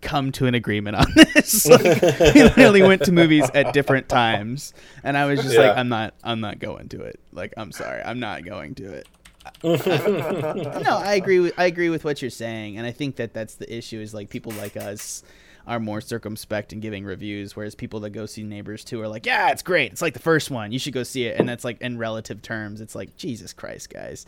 [0.00, 1.66] come to an agreement on this.
[1.68, 5.88] like, we literally went to movies at different times, and I was just like, "I'm
[5.88, 7.20] not, I'm not going to it.
[7.32, 9.08] Like, I'm sorry, I'm not going to it."
[9.62, 13.54] no, I agree with I agree with what you're saying, and I think that that's
[13.54, 14.00] the issue.
[14.00, 15.22] Is like people like us
[15.68, 19.24] are more circumspect in giving reviews, whereas people that go see Neighbors Two are like,
[19.24, 19.92] "Yeah, it's great.
[19.92, 20.72] It's like the first one.
[20.72, 23.90] You should go see it." And that's like in relative terms, it's like Jesus Christ,
[23.90, 24.26] guys.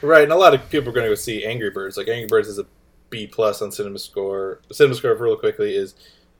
[0.00, 1.96] Right, and a lot of people are going to go see Angry Birds.
[1.96, 2.66] Like Angry Birds is a
[3.12, 4.60] B plus on Cinema Score.
[4.72, 5.94] Cinema Score, real quickly, is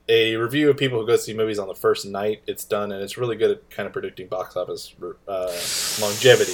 [0.09, 3.01] a review of people who go see movies on the first night it's done, and
[3.01, 4.93] it's really good at kind of predicting box office
[5.27, 5.57] uh,
[6.01, 6.51] longevity.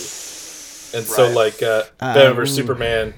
[0.92, 2.56] And so, like uh, Uh, Batman vs.
[2.56, 3.14] Superman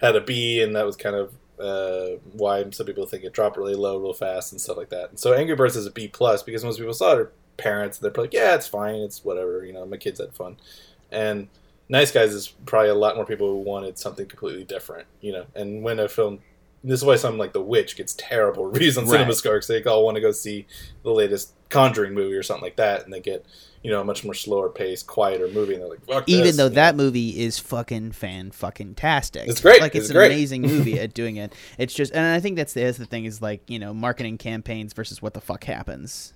[0.00, 3.56] had a B, and that was kind of uh, why some people think it dropped
[3.56, 5.10] really low, real fast, and stuff like that.
[5.10, 7.98] And so, Angry Birds is a B plus because most people saw it are parents,
[7.98, 10.56] and they're like, "Yeah, it's fine, it's whatever." You know, my kids had fun,
[11.10, 11.48] and
[11.88, 15.46] Nice Guys is probably a lot more people who wanted something completely different, you know.
[15.54, 16.40] And when a film,
[16.84, 19.26] this is why something like The Witch gets terrible reviews on Right.
[19.26, 20.66] CinemaScore because they all want to go see
[21.02, 23.44] the latest Conjuring movie or something like that, and they get
[23.82, 26.56] you know a much more slower pace, quieter movie, and they're like, Fuck Even this,
[26.56, 26.74] though you know?
[26.76, 29.46] that movie is fucking fan fucking tastic.
[29.48, 29.80] It's great.
[29.82, 30.32] Like it's, It's an great.
[30.32, 31.54] amazing movie at doing it.
[31.76, 34.38] It's just, and I think that's the, that's the thing is like you know marketing
[34.38, 36.32] campaigns versus what the fuck happens.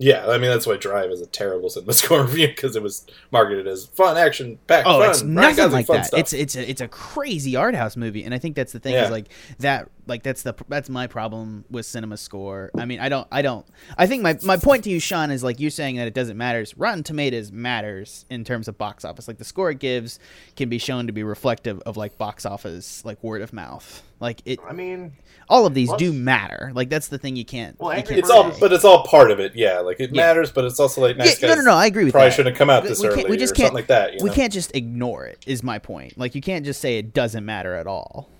[0.00, 3.66] Yeah, I mean that's why Drive is a terrible CinemaScore review because it was marketed
[3.66, 6.06] as fun, action, packed, Oh, fun, it's nothing like that.
[6.06, 6.20] stuff.
[6.20, 8.94] It's it's a, it's a crazy art house movie, and I think that's the thing
[8.94, 9.06] Yeah.
[9.06, 13.10] is like that like that's the that's my problem with cinema score i mean i
[13.10, 13.66] don't i don't
[13.98, 16.38] i think my, my point to you sean is like you saying that it doesn't
[16.38, 20.18] matter rotten tomatoes matters in terms of box office like the score it gives
[20.56, 24.42] can be shown to be reflective of like box office like word of mouth like
[24.44, 25.12] it I mean,
[25.48, 28.16] all of these Plus- do matter like that's the thing you can't Well, you Angry
[28.16, 29.54] can't It's all, but it's all part of it.
[29.54, 30.22] Yeah, like it Yeah.
[30.26, 31.56] matters, but it's also like nice yeah, guys.
[31.56, 33.24] no no no i agree with Probably that shouldn't have come out this we early
[33.24, 34.14] we just or can't- something like that.
[34.14, 34.34] You we know?
[34.34, 37.74] can't just ignore it is my point like you can't just say it doesn't matter
[37.74, 38.30] at all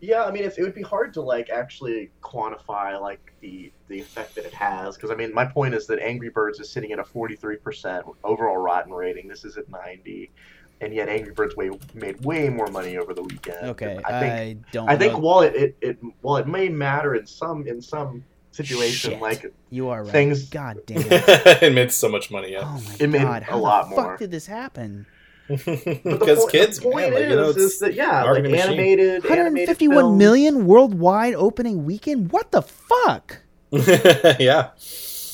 [0.00, 3.98] yeah, I mean, it's, it would be hard to like actually quantify like the the
[3.98, 6.92] effect that it has because I mean, my point is that Angry Birds is sitting
[6.92, 9.26] at a 43% overall Rotten rating.
[9.26, 10.30] This is at 90,
[10.80, 13.58] and yet Angry Birds way, made way more money over the weekend.
[13.70, 15.18] okay I i, think don't I think know.
[15.20, 19.20] while it, it, it while it may matter in some in some situation Shit.
[19.20, 22.52] like you are right things- god damn it it made so much money.
[22.52, 23.42] Yeah, Oh my It made god!
[23.42, 24.04] a How lot the more.
[24.10, 25.06] fuck did this happen?
[25.48, 28.60] Because point- kids, the point man, like, is, you know, is that yeah, like animated,
[28.60, 32.32] animated 151 films, million worldwide opening weekend.
[32.32, 33.38] What the fuck?
[34.38, 34.70] yeah.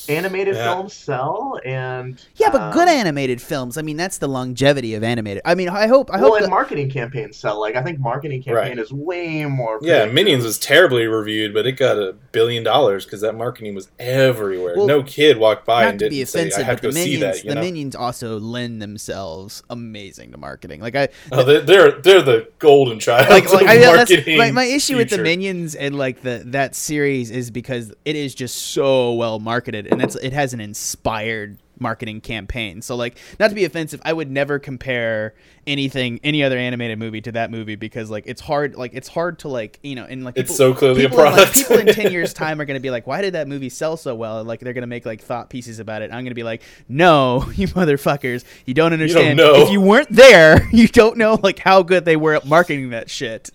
[0.09, 0.63] Animated Yeah.
[0.73, 3.77] films sell, and Yeah, but good um, animated films.
[3.77, 5.41] I mean, that's the longevity of animated.
[5.45, 6.09] I mean, I hope.
[6.11, 6.35] I well, hope.
[6.37, 7.59] and the- marketing campaigns sell.
[7.59, 8.79] Like I think marketing campaign Right.
[8.79, 9.79] is way more.
[9.81, 10.05] Yeah.
[10.05, 14.73] Minions was terribly reviewed, but it got a billion dollars because that marketing was everywhere.
[14.77, 16.93] Well, no kid walked by and didn't be say, "I offensive, have but to the
[16.99, 20.81] go see minions, that." You the know, minions also lend themselves amazing to marketing.
[20.81, 24.37] Like I, oh, they're, they're they're the golden child like, like of I, marketing.
[24.37, 28.35] my, my issue with the minions and like the that series is because it is
[28.35, 33.49] just so well marketed and it's it has an inspired marketing campaign so like not
[33.49, 35.33] to be offensive i would never compare
[35.67, 39.37] anything any other animated movie to that movie because like it's hard like it's hard
[39.39, 41.57] to like you know and like It's so clearly a people in, like, product.
[41.57, 43.97] people in 10 years time are going to be like why did that movie sell
[43.97, 46.27] so well and like they're going to make like thought pieces about it i'm going
[46.27, 49.55] to be like no you motherfuckers you don't understand know.
[49.55, 53.09] if you weren't there you don't know like how good they were at marketing that
[53.09, 53.49] shit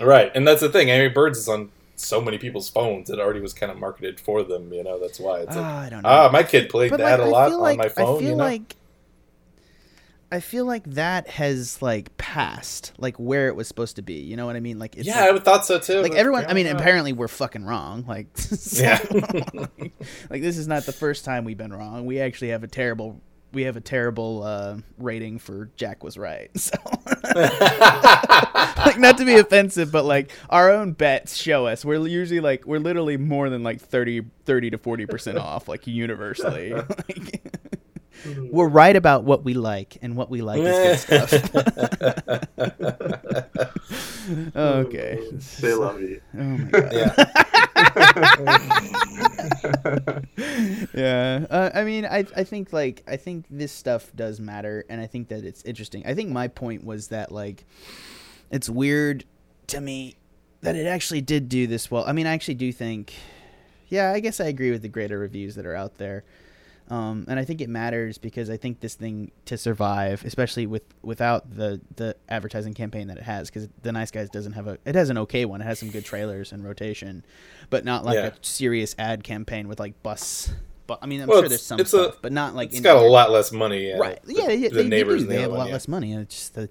[0.00, 0.90] Right, and that's the thing.
[0.90, 3.10] Angry Birds is on so many people's phones.
[3.10, 4.72] It already was kind of marketed for them.
[4.72, 6.08] You know, that's why it's like, Ah, I don't know.
[6.08, 8.16] ah, my kid played But, that like, a I lot on like, my phone.
[8.16, 8.76] I feel you know, like
[10.32, 14.14] I feel like that has like passed like where it was supposed to be.
[14.14, 14.78] You know what I mean?
[14.80, 16.00] Like it's yeah, I like, would thought so too.
[16.02, 16.46] like everyone.
[16.48, 18.04] I mean, apparently apparently we're fucking wrong.
[18.06, 18.98] Like, so, Yeah.
[20.30, 22.04] like, this is not the first time we've been wrong.
[22.06, 23.20] We actually have a terrible.
[23.54, 26.50] We have a terrible uh, rating for Jack was right.
[26.58, 26.76] So,
[27.34, 32.66] like, not to be offensive, but like our own bets show us we're usually like
[32.66, 36.74] we're literally more than like 30, 30 to forty percent off, like universally.
[37.08, 37.42] Like,
[38.50, 41.54] we're right about what we like, and what we like is good stuff.
[44.56, 45.18] okay.
[45.60, 46.20] They love you.
[46.36, 46.92] Oh my god.
[46.92, 47.14] yeah.
[50.94, 51.46] yeah.
[51.50, 55.06] Uh, I mean, I I think like I think this stuff does matter, and I
[55.06, 56.06] think that it's interesting.
[56.06, 57.64] I think my point was that like
[58.50, 59.24] it's weird
[59.68, 60.16] to me
[60.62, 62.04] that it actually did do this well.
[62.06, 63.12] I mean, I actually do think,
[63.88, 66.24] yeah, I guess I agree with the greater reviews that are out there.
[66.90, 70.82] Um, and I think it matters because I think this thing to survive, especially with
[71.02, 74.78] without the the advertising campaign that it has, because the Nice Guys doesn't have a
[74.84, 75.62] it has an okay one.
[75.62, 77.24] It has some good trailers and rotation,
[77.70, 78.26] but not like Yeah.
[78.26, 80.52] a serious ad campaign with like bus.
[80.86, 82.80] But I mean, I'm Well, sure there's some it's a- stuff, but not like it's
[82.80, 83.88] got a lot less money.
[83.88, 84.22] Yeah, Right.
[84.22, 85.28] the- Yeah, they, the they, they neighbors do.
[85.28, 85.72] They have a lot yeah.
[85.72, 86.12] less money.
[86.12, 86.68] It's just the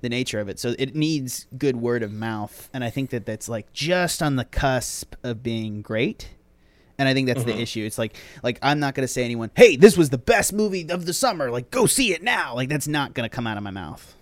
[0.00, 0.60] the nature of it.
[0.60, 4.36] So it needs good word of mouth, and I think that that's like just on
[4.36, 6.28] the cusp of being great.
[6.98, 7.50] And I think that's Mm-hmm.
[7.50, 7.84] the issue.
[7.84, 11.06] It's like like I'm not gonna say anyone, hey, this was the best movie of
[11.06, 11.50] the summer.
[11.50, 12.54] Like go see it now.
[12.54, 14.14] Like that's not gonna come out of my mouth.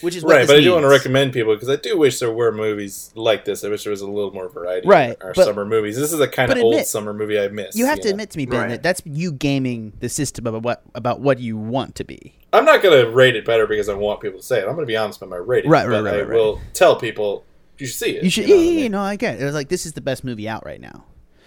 [0.00, 2.18] Which is Right, this but I do want to recommend people because I do wish
[2.18, 3.62] there were movies like this.
[3.64, 4.88] I wish there was a little more variety.
[4.88, 5.96] Right, in our but- summer movies.
[5.96, 7.76] This is a kind but of old summer movie I miss.
[7.76, 8.10] You have to know?
[8.10, 8.68] admit to me, Ben, Right.
[8.70, 12.34] that that's you gaming the system about what about what you want to be.
[12.52, 14.62] I'm not going to rate it better because I want people to say it.
[14.62, 15.70] I'm going to be honest about my rating.
[15.70, 16.36] Right, right, but right, I right, right.
[16.36, 17.44] will tell people
[17.78, 18.24] you should see it.
[18.24, 18.92] You should, You know yeah, I yeah, yeah, mean?
[18.92, 19.42] no, I get it.
[19.42, 21.04] It was like this is the best movie out right now.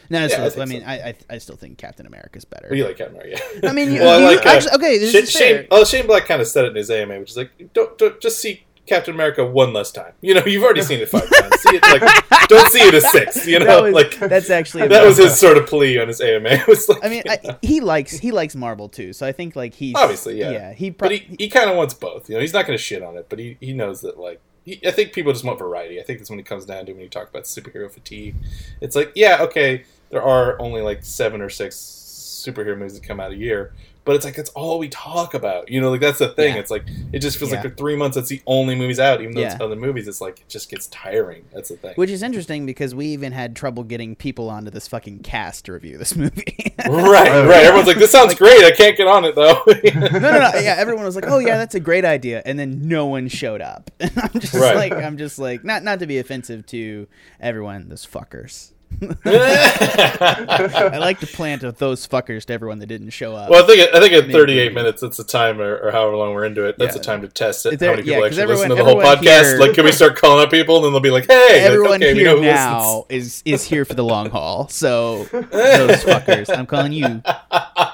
[0.10, 0.88] No, Yeah, I I, mean, so.
[0.88, 2.67] I, I I still think Captain America's better.
[2.70, 3.70] Well, you like Captain America, yeah.
[3.70, 5.58] I mean, you, well, I you- like uh, actually, okay, this Shane, is fair.
[5.58, 7.98] Shane, oh, Shane Black kind of said it in his AMA, which is like, don't,
[7.98, 10.13] don't just see Captain America one less time.
[10.22, 11.60] You know, you've already seen it five times.
[11.62, 13.46] See it like, don't see it a six.
[13.46, 16.22] You know, that was, like that's actually that was his sort of plea on his
[16.22, 16.50] AMA.
[16.50, 19.56] It was like, I mean, I, he likes he likes Marvel too, so I think
[19.56, 20.52] like he's Obviously, yeah.
[20.52, 20.74] yeah.
[20.74, 22.30] He, but he, he kind of wants both.
[22.30, 24.39] You know, he's not going to shit on it, but he, he knows that like
[24.63, 26.00] he, I think people just want variety.
[26.00, 28.36] I think that's when it comes down to when you talk about superhero fatigue.
[28.82, 33.20] It's like, yeah, okay, there are only like seven or six superhero movies that come
[33.20, 33.74] out a year,
[34.06, 35.70] but it's like it's all we talk about.
[35.70, 36.54] You know, like that's the thing.
[36.54, 36.62] Yeah.
[36.62, 37.62] It's like it just feels Yeah.
[37.62, 39.20] like for three months that's the only movies out.
[39.22, 41.43] Even though it's other movies, it's like it just gets tiring.
[41.54, 41.93] That's the thing.
[41.96, 45.74] Which is interesting because we even had trouble getting people onto this fucking cast to
[45.74, 46.74] review this movie.
[46.88, 47.04] right, Oh,
[47.48, 47.63] right.
[47.63, 47.67] yeah.
[47.67, 48.63] Everyone's like, "This sounds great.
[48.63, 50.52] I can't get on it though." no, no, no.
[50.60, 53.62] Yeah, everyone was like, "Oh yeah, that's a great idea," and then no one showed
[53.62, 53.91] up.
[53.99, 54.76] And I'm just Right.
[54.76, 57.08] like, I'm just like, not not to be offensive to
[57.41, 58.72] everyone, those fuckers.
[59.26, 63.50] I like to plant those fuckers to everyone that didn't show up.
[63.50, 64.34] Well, I think I think at Maybe.
[64.34, 66.78] 38 minutes, that's the time, or, or however long we're into it.
[66.80, 67.00] That's Yeah.
[67.00, 67.78] the time to test it.
[67.80, 69.44] there- how many people yeah, 'cause actually listen to the whole podcast?
[69.44, 71.62] here- Like, can we start calling up people, and then they'll be like, "Hey, like,
[71.72, 74.68] everyone okay, we here know who now is is here for the long haul.
[74.70, 77.22] So those fuckers, I'm calling you,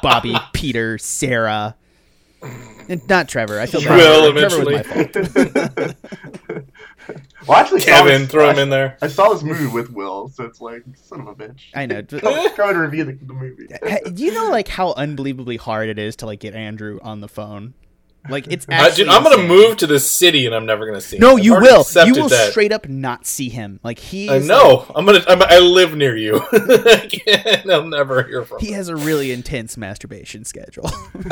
[0.02, 1.76] Bobby, Peter, Sarah,
[2.88, 3.60] and not Trevor.
[3.60, 3.98] I feel bad.
[3.98, 5.84] Will Trevor was my eventually.
[5.84, 5.96] fault.
[7.48, 8.98] well, actually, saw Kevin, this- throw him in there.
[9.02, 11.62] I saw this movie with Will, so it's like son of a bitch.
[11.74, 12.04] I know.
[12.04, 13.68] Come, come and review the, the movie.
[14.14, 17.28] Do you know like how unbelievably hard it is to like get Andrew on the
[17.28, 17.74] phone?
[18.30, 21.02] Like it's I, actually dude, I'm gonna move to the city, and I'm never gonna
[21.02, 21.18] see.
[21.18, 21.44] No, him.
[21.44, 21.86] You will.
[22.06, 22.52] You will that.
[22.52, 23.82] straight up not see him.
[23.84, 24.30] Like he.
[24.30, 24.86] I know.
[24.96, 25.24] I'm gonna.
[25.28, 26.42] I'm, I live near you.
[26.54, 28.60] and I'll never hear from.
[28.60, 28.76] He him.
[28.76, 30.84] has a really intense masturbation schedule.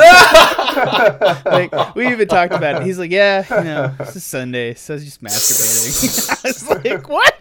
[1.46, 2.86] like we even talked about it.
[2.86, 6.44] He's like, yeah, you know, it's a Sunday, so it's just masturbating.
[6.44, 7.38] I was like, what?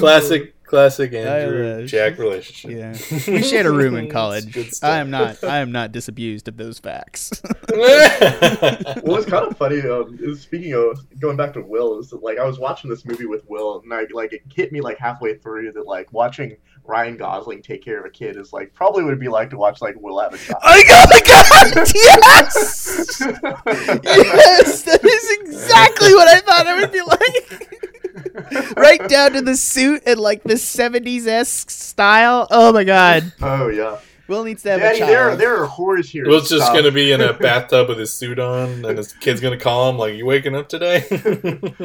[0.00, 1.86] classic, classic Andrew.
[1.86, 2.70] Jack relationship.
[2.70, 4.56] Yeah, we shared a room in college.
[4.82, 5.42] I am not.
[5.44, 7.30] I am not disabused of those facts.
[7.70, 12.22] What was kind of funny, um, is speaking of going back to Will, is that
[12.22, 14.98] like I was watching this movie with Will, and I like it hit me like
[14.98, 19.04] halfway through that like watching Ryan Gosling take care of a kid is like probably
[19.04, 20.60] would be like to watch like Will have a child.
[20.62, 21.86] I got the god.
[21.96, 23.20] Yes,
[24.04, 27.95] yes, that is exactly what I thought it would be like.
[28.76, 32.46] right down to the suit and like the '70s esque style.
[32.50, 33.98] Oh my god, oh yeah,
[34.28, 35.40] Will needs to have Daddy, a there are child.
[35.40, 36.26] there are whores here.
[36.26, 39.58] Will's just gonna be in a bathtub with his suit on, and his kid's gonna
[39.58, 41.04] call him like, "You waking up today?"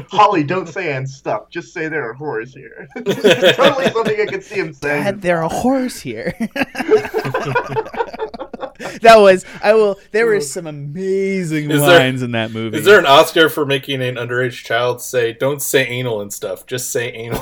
[0.12, 1.50] Holly, don't say and stuff.
[1.50, 2.88] Just say there are whores here.
[2.96, 5.04] totally something I could see him saying.
[5.04, 6.34] Dad, there are whores here.
[9.02, 10.00] that was I will.
[10.12, 12.78] There were some amazing Is there- lines in that movie.
[12.78, 16.66] Is there an Oscar for making an underage child say, "Don't say anal and stuff,
[16.66, 17.40] just say anal"?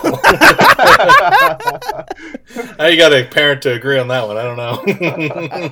[2.77, 4.37] How you got a parent to agree on that one?
[4.37, 4.83] I don't know.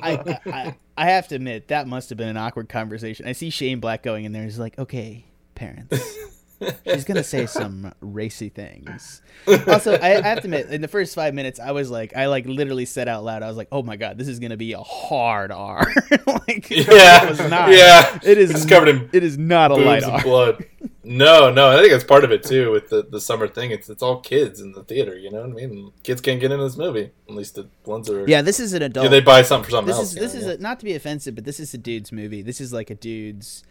[0.02, 3.26] I, I, I have to admit that must have been an awkward conversation.
[3.26, 4.44] I see Shane Black going in there.
[4.44, 5.24] He's like, "Okay,
[5.54, 5.98] parents,
[6.86, 9.22] she's gonna say some racy things."
[9.66, 12.26] Also, I, I have to admit, in the first five minutes, I was like, I
[12.26, 14.72] like literally said out loud, I was like, "Oh my god, this is gonna be
[14.72, 15.86] a hard R."
[16.26, 17.70] like, yeah, it was not.
[17.70, 18.18] yeah.
[18.22, 20.22] It is It's covered in It is not a light R.
[20.22, 20.64] blood.
[21.10, 22.70] No, no, I think that's part of it too.
[22.70, 25.16] With the, the summer thing, it's it's all kids in the theater.
[25.16, 25.92] You know what I mean?
[26.02, 28.28] Kids can't get in this movie, at least the ones that are.
[28.28, 29.04] Yeah, this is an adult.
[29.04, 30.08] Yeah, they buy something for something this else.
[30.12, 30.52] is this know, is yeah.
[30.52, 32.42] a, not to be offensive, but this is a dude's movie.
[32.42, 33.64] This is like a dude's.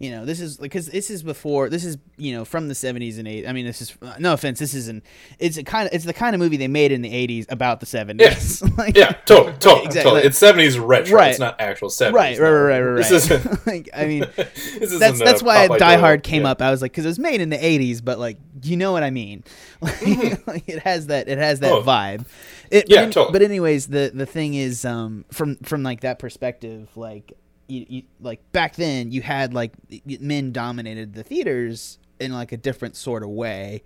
[0.00, 1.68] You know, this is like, because this is before.
[1.68, 3.48] This is you know from the seventies and eight.
[3.48, 4.60] I mean, this is no offense.
[4.60, 5.02] This isn't.
[5.40, 5.92] It's a kind of.
[5.94, 8.62] It's the kind of movie they made in the eighties about the seventies.
[8.78, 10.02] like, Yeah, totally, totally, Exactly.
[10.02, 10.22] totally.
[10.22, 11.16] It's seventies retro.
[11.16, 11.30] Right.
[11.30, 12.38] It's not actual seventies.
[12.38, 12.96] Right, right, right, right, right.
[13.08, 13.66] This isn't.
[13.66, 16.50] like, I mean, this that's that's why Die Hard came Yeah.
[16.52, 16.62] up.
[16.62, 19.02] I was like, because it was made in the '80s, but like, you know what
[19.02, 19.42] I mean?
[19.80, 21.88] Like, like, it has that it has that Mm-hmm.
[21.88, 21.92] Oh.
[21.92, 22.24] vibe.
[22.70, 23.32] It, Yeah, but, totally.
[23.32, 27.32] but anyways, the the thing is, um, from from like that perspective, like
[27.68, 29.72] you, you like back then, you had like
[30.06, 33.82] men dominated the theaters in like a different sort of way.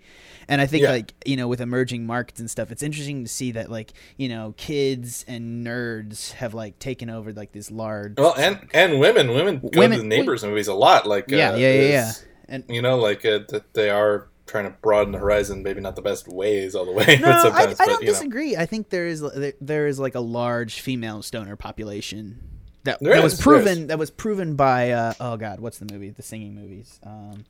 [0.47, 0.89] And I think Yeah.
[0.91, 4.27] like, you know, with emerging markets and stuff, it's interesting to see that like, you
[4.27, 9.29] know, kids and nerds have like taken over like this large Well, and and women,
[9.33, 11.05] women go Women- to the neighbors movies a lot.
[11.05, 12.11] Like yeah, uh, yeah, yeah, yeah.
[12.49, 15.61] And You know, like uh, that they are trying to broaden the horizon.
[15.63, 17.63] Maybe not the best ways all the way, no, but I.
[17.83, 18.07] I don't know.
[18.07, 18.57] disagree.
[18.57, 22.39] I think there is there, there is like a large female stoner population
[22.83, 26.09] that, There that was proven that was proven by uh, oh god, what's the movie?
[26.09, 26.99] The singing movies.
[27.03, 27.45] Um,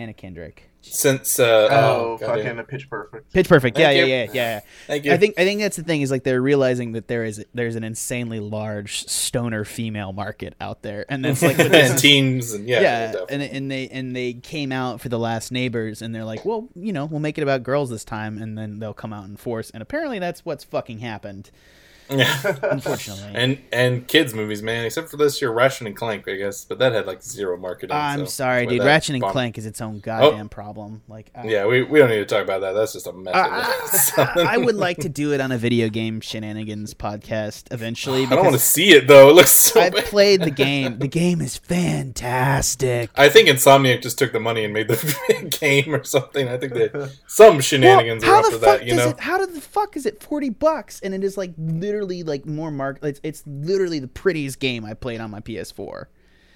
[0.00, 0.70] Anna Kendrick.
[0.80, 2.36] Since uh, Oh, oh, goddamn.
[2.44, 3.32] fucking a pitch perfect.
[3.32, 3.76] Pitch Perfect.
[3.76, 4.60] Yeah, Thank yeah, yeah, yeah.
[4.86, 5.12] Thank you.
[5.12, 7.74] I think I think that's the thing is like they're realizing that there is there's
[7.74, 12.52] an insanely large stoner female market out there, and that's like but this and teens
[12.52, 13.34] and yeah, yeah, definitely.
[13.34, 16.68] and and they and they came out for the last neighbors, and they're like, well,
[16.76, 19.36] you know, we'll make it about girls this time, and then they'll come out in
[19.36, 21.50] force, and apparently that's what's fucking happened,
[22.10, 22.56] Yeah.
[22.62, 23.32] unfortunately.
[23.34, 24.86] and and kids movies, man.
[24.86, 27.96] Except for this year, Ratchet and Clank, I guess, but that had like zero marketing.
[27.96, 28.82] I'm so sorry, dude.
[28.82, 29.32] Ratchet and bombed.
[29.32, 30.00] Clank is its own oh.
[30.00, 31.02] goddamn problem.
[31.08, 32.72] Like, I, Yeah, we, we don't need to talk about that.
[32.72, 33.34] That's just a mess.
[33.34, 38.24] I, I- I would like to do it on a video game shenanigans podcast eventually.
[38.24, 39.30] I don't want to see it though.
[39.30, 39.90] It looks so.
[39.90, 39.94] Bad.
[40.06, 40.98] played the game.
[40.98, 43.10] The game is fantastic.
[43.16, 46.48] I think Insomniac just took the money and made the game or something.
[46.48, 48.86] I think that some shenanigans Well, were how up the for fuck that.
[48.86, 49.20] You know, it?
[49.20, 52.70] How the fuck is it forty bucks and it is like literally literally like more
[52.70, 52.98] mark.
[53.02, 56.06] It's, it's literally the prettiest game I played on my PS4,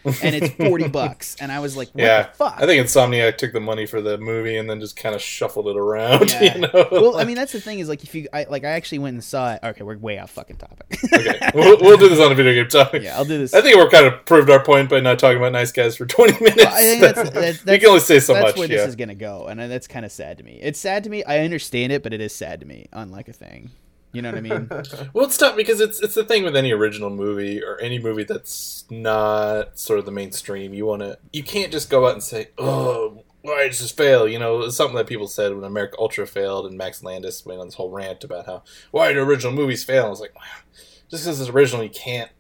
[0.05, 1.37] and it's forty bucks.
[1.41, 2.55] And I was like, what yeah, the fuck?
[2.59, 5.69] I think Insomniac took the money for the movie and then just kind of shuffled
[5.69, 6.31] it around.
[6.33, 6.55] Yeah.
[6.55, 6.89] You know?
[6.91, 9.15] well, I mean, that's the thing is like if you, I like I actually went
[9.15, 9.61] and saw it.
[9.63, 10.99] Okay, we're way off fucking topic.
[11.13, 13.03] okay, we'll, we'll do this on a video game topic.
[13.03, 13.55] yeah, I'll do this.
[13.55, 16.07] I think we're kind of proved our point by not talking about nice guys for
[16.07, 16.57] 20 minutes.
[16.65, 17.31] Well, I think that's,
[17.65, 18.57] that's can only say so that's much.
[18.57, 18.79] where Yeah.
[18.79, 20.59] this is gonna go, and that's kind of sad to me.
[20.61, 21.23] It's sad to me.
[21.25, 22.87] I understand it, but it is sad to me.
[22.93, 23.71] Unlike a thing,
[24.13, 24.69] you know what I mean?
[25.13, 28.25] Well, it's tough because it's it's the thing with any original movie or any movie
[28.25, 30.75] that's not sort of the mainstream.
[30.75, 34.29] You want to you can't just go out and say, "Oh, why did this fail?"
[34.29, 37.61] You know, it's something that people said when American Ultra failed, and Max Landis went
[37.61, 40.07] on this whole rant about how why do original movies fail.
[40.07, 40.43] I was like, wow,
[41.11, 42.31] just because it's original, you can't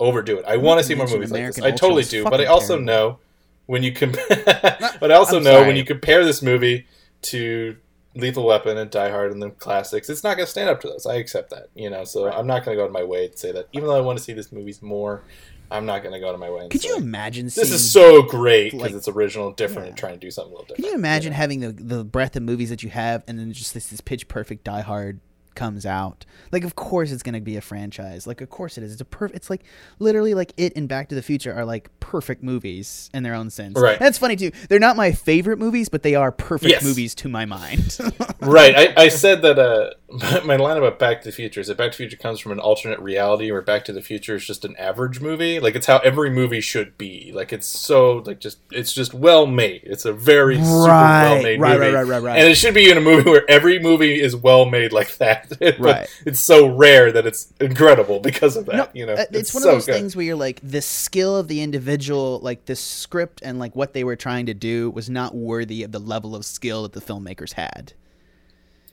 [0.00, 0.44] overdo it.
[0.46, 1.72] I want to see more mention movies like American this.
[1.72, 2.84] I totally do, but I also terrible.
[2.86, 3.18] know
[3.66, 4.26] when you compare,
[5.00, 5.66] but I also I'm know sorry.
[5.68, 6.86] when you compare this movie
[7.22, 7.76] to
[8.14, 10.88] Lethal Weapon and Die Hard and the classics, it's not going to stand up to
[10.88, 11.04] those.
[11.06, 12.04] I accept that, you know.
[12.04, 13.68] So I'm not going to go out of my way to say that.
[13.72, 15.22] Even though I want to see these movies more,
[15.70, 16.60] I'm not going to go out of my way.
[16.62, 17.46] And Could say, you imagine?
[17.46, 19.88] This seeing, is so great because like- it's original and different Yeah.
[19.90, 20.84] and trying to do something a little different.
[20.84, 21.36] Can you imagine know?
[21.38, 24.28] having the the breadth of movies that you have, and then just this, this pitch
[24.28, 25.20] perfect Die Hard
[25.54, 26.24] comes out?
[26.52, 28.26] Like, of course it's gonna be a franchise.
[28.26, 28.92] Like, of course it is.
[28.92, 29.36] It's a perfect.
[29.36, 29.62] It's like
[29.98, 33.50] literally like it and Back to the Future are like perfect movies in their own
[33.50, 33.78] sense.
[33.78, 33.98] Right.
[33.98, 34.50] That's funny too.
[34.68, 36.84] They're not my favorite movies, but they are perfect Yes.
[36.84, 37.98] movies to my mind.
[38.40, 38.74] right.
[38.96, 39.90] I, I said that uh,
[40.44, 42.52] my line about Back to the Future is that Back to the Future comes from
[42.52, 45.58] an alternate reality where Back to the Future is just an average movie.
[45.58, 47.32] Like it's how every movie should be.
[47.34, 49.80] Like it's so like just it's just well made.
[49.84, 51.92] It's a very super Right, well made right, movie.
[51.92, 52.38] right, right, right, right.
[52.38, 55.52] And it should be in a movie where every movie is well made like that.
[55.78, 56.08] Right.
[56.24, 58.76] It's so rare that it's incredible because of that.
[58.76, 59.94] No, you know, uh, it's, one so of those good.
[59.94, 63.92] things where you're like the skill of the individual, like the script and like what
[63.92, 67.00] they were trying to do was not worthy of the level of skill that the
[67.00, 67.92] filmmakers had.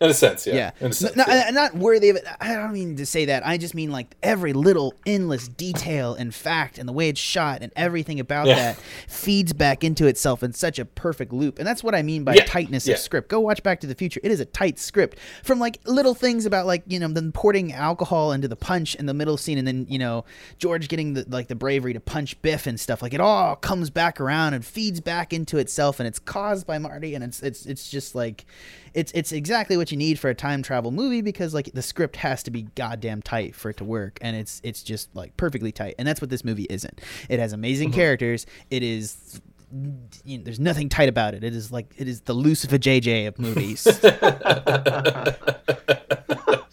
[0.01, 0.55] In a sense, yeah.
[0.55, 1.45] Yeah, In sense, no, yeah.
[1.47, 2.25] uh, not worthy of it.
[2.41, 3.45] I don't mean to say that.
[3.45, 7.61] I just mean like every little endless detail and fact and the way it's shot
[7.61, 8.55] and everything about Yeah.
[8.55, 8.77] that
[9.07, 11.59] feeds back into itself in such a perfect loop.
[11.59, 13.29] And that's what I mean by Yeah, tightness of script.
[13.29, 14.19] Go watch Back to the Future.
[14.23, 17.71] It is a tight script from like little things about like you know them pouring
[17.71, 20.25] alcohol into the punch in the middle scene and then you know
[20.57, 23.03] George getting the like the bravery to punch Biff and stuff.
[23.03, 26.79] Like it all comes back around and feeds back into itself and it's caused by
[26.79, 28.45] Marty and it's it's it's just like
[28.93, 32.15] it's it's exactly what you need for a time travel movie because like the script
[32.17, 35.71] has to be goddamn tight for it to work and it's it's just like perfectly
[35.71, 39.41] tight and that's what this movie isn't it has amazing characters it is
[40.25, 43.27] you know, there's nothing tight about it it is like it is the lucifer jj
[43.27, 43.87] of movies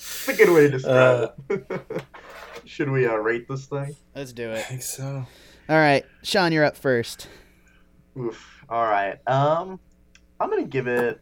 [0.01, 2.05] It's a good way to describe it.
[2.65, 3.97] Should we uh, rate this thing?
[4.15, 5.27] let's do I it think so.
[5.69, 7.29] all right sean you're up first
[8.19, 8.65] Oof.
[8.69, 9.17] All right.
[9.29, 9.79] Um,
[10.41, 11.21] I'm gonna give it.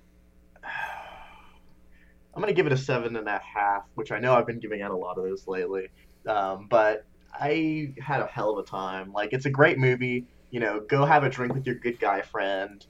[2.34, 4.82] I'm gonna give it a seven and a half, which I know I've been giving
[4.82, 5.88] out a lot of those lately.
[6.26, 9.12] Um, but I had a hell of a time.
[9.12, 10.26] Like, it's a great movie.
[10.50, 12.84] You know, go have a drink with your good guy friend.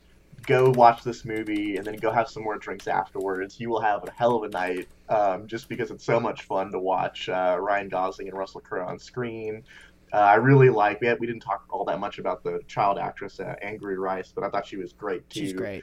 [0.47, 3.59] Go watch this movie, and then go have some more drinks afterwards.
[3.59, 6.71] You will have a hell of a night, um, just because it's so much fun
[6.73, 9.65] to watch uh, Ryan Gosling and Russell Crowe on screen.
[10.13, 11.19] Uh, I really like it.
[11.19, 14.51] We didn't talk all that much about the child actress, uh, Angourie Rice, but I
[14.51, 15.41] thought she was great too.
[15.41, 15.83] she's great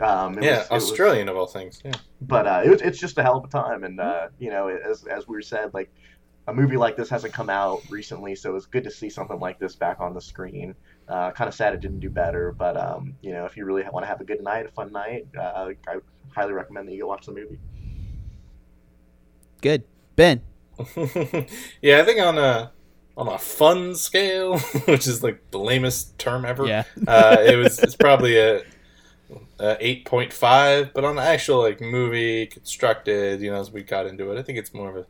[0.00, 1.80] Um, Yeah, was- it was- Australian of all things.
[1.84, 1.92] Yeah.
[2.20, 4.68] but uh, it was, it's just a hell of a time, and uh, you know,
[4.68, 5.90] as as we said, like
[6.48, 9.58] a movie like this hasn't come out recently, so it's good to see something like
[9.60, 10.74] this back on the screen.
[11.08, 13.82] Uh, kind of sad it didn't do better, but um, you know, if you really
[13.92, 15.96] want to have a good night, a fun night, uh, I
[16.34, 17.58] highly recommend that you go watch the movie.
[19.60, 19.84] good
[20.16, 20.40] ben
[21.82, 22.72] yeah, I think on a
[23.16, 26.66] on a fun scale, which is like the lamest term ever.
[26.66, 28.62] yeah uh, it was it's probably a,
[30.06, 34.30] point five, but on the actual like movie constructed, you know, as we got into
[34.32, 35.06] it, I think it's more of a.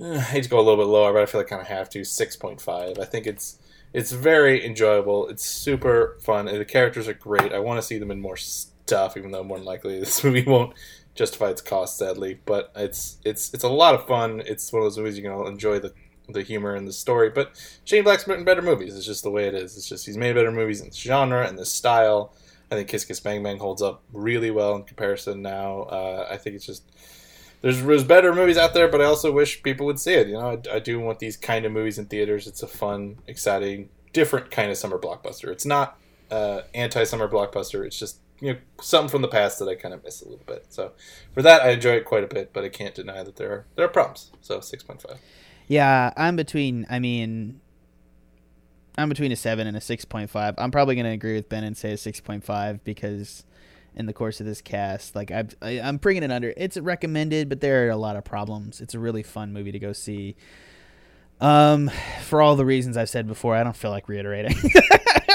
[0.00, 1.62] eh, I hate to go a little bit lower, but I feel like I kind
[1.62, 2.98] of have to six point five.
[2.98, 3.58] I think it's
[3.92, 5.28] it's very enjoyable.
[5.28, 6.46] It's super fun.
[6.46, 7.52] The characters are great.
[7.52, 10.44] I want to see them in more stuff, even though more than likely this movie
[10.44, 10.74] won't
[11.14, 12.40] justify its cost, sadly.
[12.44, 14.42] But it's it's it's a lot of fun.
[14.46, 15.92] It's one of those movies you can enjoy the
[16.28, 17.30] the humor and the story.
[17.30, 17.52] But
[17.84, 18.96] Shane Black's written better movies.
[18.96, 19.76] It's just the way it is.
[19.76, 22.34] It's just he's made better movies in this genre and this style.
[22.70, 25.82] I think Kiss Kiss Bang Bang holds up really well in comparison now.
[25.82, 26.84] Uh, I think it's just
[27.62, 30.28] there's there's better movies out there, but I also wish people would see it.
[30.28, 32.46] You know, I, I do want these kind of movies in theaters.
[32.46, 35.48] It's a fun, exciting, different kind of summer blockbuster.
[35.48, 35.98] It's not
[36.30, 37.84] uh, anti-summer blockbuster.
[37.84, 40.44] It's just you know something from the past that I kind of miss a little
[40.46, 40.66] bit.
[40.68, 40.92] So
[41.32, 43.66] for that, I enjoy it quite a bit, but I can't deny that there are
[43.76, 44.30] there are problems.
[44.40, 45.18] So six point five.
[45.66, 46.86] Yeah, I'm between.
[46.88, 47.60] I mean,
[48.98, 50.54] I'm between a seven and a six point five.
[50.58, 53.44] I'm probably gonna agree with Ben and say a six point five because,
[53.94, 55.14] in the course of this cast.
[55.14, 56.52] Like I've, I, I'm bringing it under.
[56.56, 58.80] It's recommended, but there are a lot of problems.
[58.80, 60.36] It's a really fun movie to go see.
[61.40, 61.90] Um,
[62.24, 64.56] for all the reasons I've said before, I don't feel like reiterating.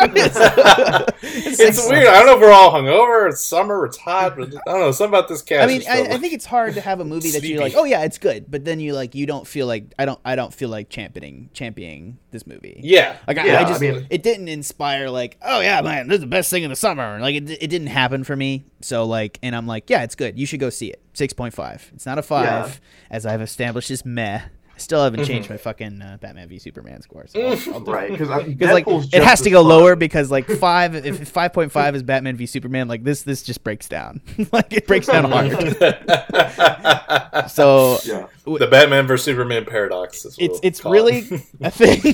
[0.01, 2.08] it's weird.
[2.08, 3.30] I don't know if we're all hungover.
[3.30, 3.86] It's summer.
[3.86, 4.36] It's hot.
[4.36, 4.91] But I don't know.
[4.91, 5.64] Something about this cast.
[5.64, 7.84] I mean, I, I think it's hard to have a movie that you're like, oh
[7.86, 10.54] yeah, it's good, but then you like you don't feel like I don't I don't
[10.54, 12.80] feel like championing championing this movie.
[12.84, 13.18] yeah.
[13.28, 16.16] Like I, Yeah, I I just mean- it didn't inspire like oh yeah man this
[16.16, 19.06] is the best thing in the summer like it, it didn't happen for me so
[19.06, 21.89] like and I'm like yeah it's good you should go see it six point five
[21.93, 23.16] it's not a five Yeah.
[23.16, 24.41] as I've established as meh
[24.76, 25.54] I still haven't changed Mm-hmm.
[25.54, 29.24] my fucking uh, Batman v Superman score so I'll, I'll Right, because because like it
[29.24, 32.88] has to go lower because like five if five point five is Batman v Superman
[32.88, 34.22] like this this just breaks down
[34.52, 35.52] like it breaks down hard
[37.50, 38.28] so Yeah.
[38.46, 40.26] the Batman vs Superman paradox.
[40.26, 41.42] Is it's we'll it's call really it.
[41.62, 42.14] a thing.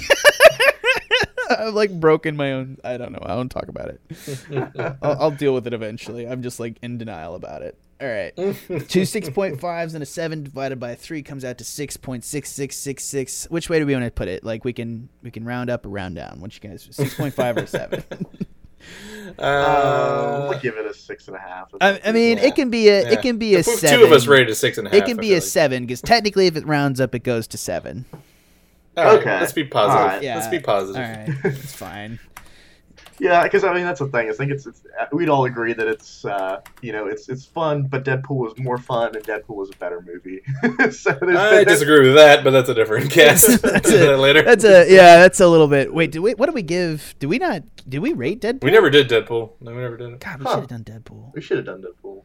[1.50, 2.78] I've like broken my own.
[2.84, 3.20] I don't know.
[3.24, 4.98] I don't talk about it.
[5.02, 6.28] I'll, I'll deal with it eventually.
[6.28, 7.78] I'm just like in denial about it.
[8.02, 8.34] All right,
[8.88, 12.24] two six point fives and a seven divided by three comes out to six point
[12.24, 13.46] six six six six.
[13.50, 14.44] Which way do we want to put it?
[14.44, 16.40] Like we can we can round up or round down.
[16.40, 16.88] What you guys?
[16.92, 18.04] Six point five or seven?
[18.12, 18.16] Uh,
[19.38, 21.70] Uh, we'll give it a six and a half.
[21.82, 22.46] I, I mean, Yeah.
[22.46, 23.10] it can be a yeah.
[23.12, 24.00] it can be a seven.
[24.00, 25.00] Two of us rated a six and a half.
[25.00, 25.44] It can be a like.
[25.44, 28.06] seven because technically, if it rounds up, it goes to seven.
[28.98, 29.40] All right, Okay.
[29.40, 30.00] Let's be positive.
[30.02, 30.24] All right.
[30.24, 30.36] Yeah.
[30.38, 30.96] Let's be positive.
[31.02, 32.20] All right, it's fine.
[33.20, 34.30] Yeah, because I mean that's the thing.
[34.30, 37.84] I think it's, it's we'd all agree that it's uh, you know it's it's fun,
[37.84, 40.42] but Deadpool was more fun, and Deadpool was a better movie.
[40.92, 43.62] so I there's- disagree with that, but that's a different cast.
[43.62, 44.08] That's We'll do it.
[44.08, 44.42] that later.
[44.44, 45.18] That's a yeah.
[45.18, 45.94] That's a little bit.
[45.94, 46.34] Wait, did we?
[46.34, 47.14] What do we give?
[47.20, 47.64] Do we not?
[47.88, 48.64] Do we rate Deadpool?
[48.64, 49.52] we never did Deadpool.
[49.60, 50.20] No, we never did it.
[50.20, 50.52] God, we Huh.
[50.52, 51.34] should have done Deadpool.
[51.34, 52.24] We should have done Deadpool.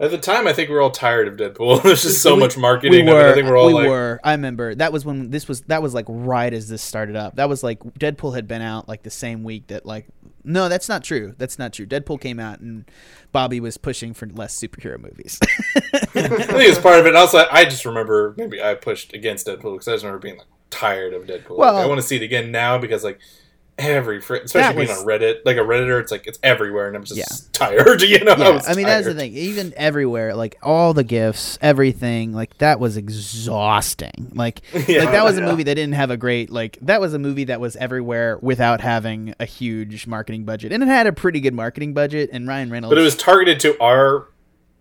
[0.00, 1.82] At the time, I think we were all tired of Deadpool.
[1.84, 3.02] There's just so We- much marketing.
[3.08, 3.18] of it.
[3.18, 3.28] were.
[3.28, 4.18] I think we're all we like, were.
[4.24, 5.60] I remember that was when this was.
[5.62, 7.36] That was like right as this started up.
[7.36, 10.06] That was like Deadpool had been out like the same week that like.
[10.44, 11.34] No, that's not true.
[11.38, 11.86] That's not true.
[11.86, 12.84] Deadpool came out and
[13.30, 15.38] Bobby was pushing for less superhero movies.
[15.76, 15.88] I
[16.28, 17.14] think it's part of it.
[17.14, 20.46] Also, I just remember maybe I pushed against Deadpool because I just remember being like
[20.70, 21.50] tired of Deadpool.
[21.50, 23.20] Like, Well- I want to see it again now because like
[23.82, 26.96] every fr- especially being was- on Reddit, like a redditor, it's like it's everywhere, and
[26.96, 27.24] I'm just Yeah.
[27.52, 28.02] tired.
[28.12, 29.32] You know, yeah, was I mean that's the thing.
[29.34, 34.30] Even everywhere, like all the gifts, everything, like that was exhausting.
[34.34, 35.00] Like, Yeah.
[35.04, 37.44] like that was a movie that didn't have a great like that was a movie
[37.44, 41.54] that was everywhere without having a huge marketing budget, and it had a pretty good
[41.54, 42.30] marketing budget.
[42.32, 44.26] And Ryan Reynolds, But it was targeted to our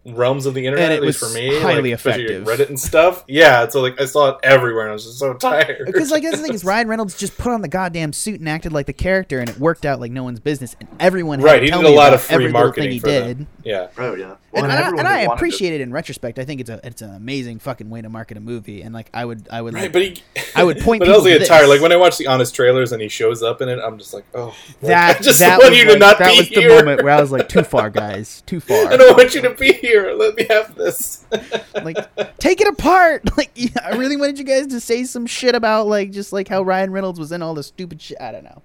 [0.05, 1.59] realms of the internet, And it at least was for me.
[1.59, 2.45] highly like, effective.
[2.45, 3.23] Reddit and stuff.
[3.27, 5.85] Yeah, so like I saw it everywhere, and I was just so tired.
[5.85, 8.49] because like that's the thing is Ryan Reynolds just put on the goddamn suit and
[8.49, 10.75] acted like the character, and it worked out like no one's business.
[10.79, 12.91] And everyone had right, to he tell did a lot of free every marketing thing
[12.93, 13.37] he for did.
[13.39, 13.47] them.
[13.63, 14.35] Yeah, Oh yeah.
[14.51, 16.37] Well, and, and I, everyone and who I wanted appreciate it in retrospect.
[16.39, 19.09] I think it's a it's an amazing fucking way to market a movie, and like
[19.13, 19.83] I would I would right.
[19.83, 20.21] like, But he,
[20.55, 21.67] I would point But I also people to tired.
[21.69, 24.13] Like when I watch the honest trailers and he shows up in it, I'm just
[24.13, 26.37] like, oh, like, that I just that want was you like, to not that be
[26.39, 26.67] was here.
[26.69, 28.87] the moment where I was like, too far, guys, too far.
[28.91, 29.90] I don't want you to be here.
[30.17, 31.25] Let me have this.
[31.83, 31.97] Like,
[32.37, 33.23] take it apart.
[33.37, 36.47] Like, yeah, I really wanted you guys to say some shit about like just like
[36.47, 38.19] how Ryan Reynolds was in all the stupid shit.
[38.21, 38.61] I don't know.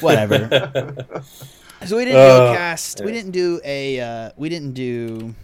[0.00, 1.06] Whatever.
[1.86, 3.00] So we didn't do a Uh, cast.
[3.02, 4.00] We didn't do a.
[4.00, 5.34] Uh, we didn't do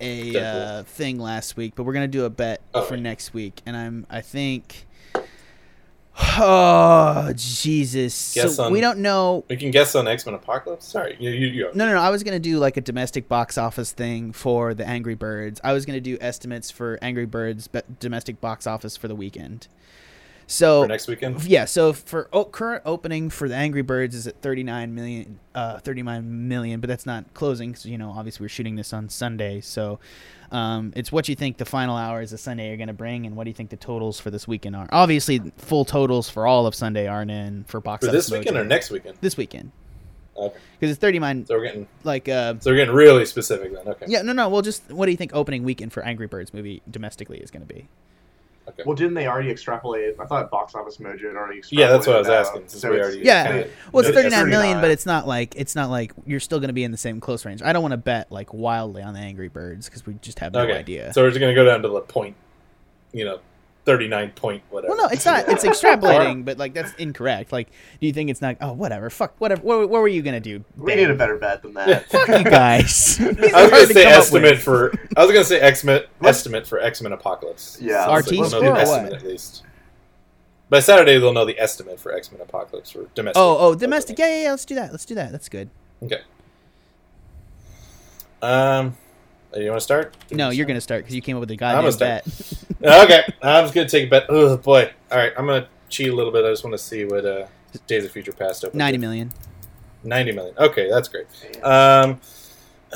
[0.00, 3.02] a uh, thing last week, but we're gonna do a bet Oh, for right.
[3.02, 4.06] next week, and I'm.
[4.08, 4.86] I think.
[6.16, 8.34] Oh Jesus!
[8.34, 9.44] Guess so on- we don't know.
[9.48, 10.86] we can guess on X Men Apocalypse.
[10.86, 12.00] Sorry, you, you, you No, no, no.
[12.00, 15.60] I was gonna do like a domestic box office thing for the Angry Birds.
[15.64, 19.66] I was gonna do estimates for Angry Birds domestic box office for the weekend.
[20.46, 21.42] So for next weekend.
[21.44, 25.78] yeah, so for o- current opening for the Angry Birds is at 39 million, uh,
[25.78, 29.60] 39 million, but that's not closing because you know obviously we're shooting this on Sunday,
[29.60, 29.98] so
[30.50, 33.36] um, it's what you think the final hours of Sunday are going to bring, and
[33.36, 34.86] what do you think the totals for this weekend are?
[34.92, 38.26] Obviously, full totals for all of Sunday aren't in for box For office.
[38.28, 39.16] this weekend or next weekend?
[39.22, 39.72] This weekend,
[40.36, 40.56] Okay.
[40.78, 41.46] because it's 39.
[41.46, 43.88] So we're getting Like, uh, so we're getting really specific then.
[43.88, 44.06] Okay.
[44.08, 44.48] yeah, no, no.
[44.50, 47.66] Well, just what do you think opening weekend for Angry Birds movie domestically is going
[47.66, 47.88] to be?
[48.66, 48.82] Okay.
[48.86, 50.14] Well, didn't they already extrapolate?
[50.18, 51.60] I thought Box Office Mojo had already.
[51.60, 54.08] Extrapolated Yeah, that's what I was asking, since So we already- Yeah, kinda- well, it's
[54.08, 56.84] It's 39 million, but it's not like it's not like you're still going to be
[56.84, 57.62] in the same close range.
[57.62, 60.54] I don't want to bet like wildly on the Angry Birds because we just have
[60.54, 60.78] no okay.
[60.78, 61.12] idea.
[61.12, 62.36] So we're just gonna go down to the point,
[63.12, 63.40] you know,
[63.84, 64.94] thirty nine point whatever.
[64.94, 65.48] well, no, it's not.
[65.48, 67.52] It's extrapolating, but like that's incorrect.
[67.52, 67.68] Like,
[68.00, 68.56] do you think it's not?
[68.60, 69.10] Oh, whatever.
[69.10, 69.34] Fuck.
[69.40, 69.62] Whatever.
[69.62, 70.64] What, what were you gonna do?
[70.76, 70.96] We Ben?
[70.98, 72.06] need a better bet than that.
[72.10, 73.18] Fuck you guys.
[73.20, 74.92] I was gonna say estimate for.
[75.16, 77.78] I was gonna say estimate estimate for X Men Apocalypse.
[77.80, 79.22] Yeah, So RT like we'll know score the or estimate what?
[79.22, 79.62] at least.
[80.70, 83.38] By Saturday, they'll know the estimate for X Men Apocalypse for domestic.
[83.40, 84.18] Oh, oh, domestic.
[84.18, 84.50] Yeah, yeah, yeah.
[84.50, 84.90] Let's do that.
[84.92, 85.30] Let's do that.
[85.30, 85.68] That's good.
[86.02, 86.20] Okay.
[88.42, 88.96] Um,
[89.60, 90.16] you want to start?
[90.30, 92.26] No, you're gonna start because you came up with the I'm gonna bet.
[92.82, 94.26] Okay, I'm just gonna take a bet.
[94.28, 94.90] Oh boy!
[95.10, 96.44] All right, I'm gonna cheat a little bit.
[96.44, 97.46] I just want to see what uh,
[97.86, 98.78] Days of Future Past opened.
[98.78, 99.32] Ninety million.
[100.02, 100.54] Ninety million.
[100.58, 101.26] Okay, that's great.
[101.64, 102.20] Um,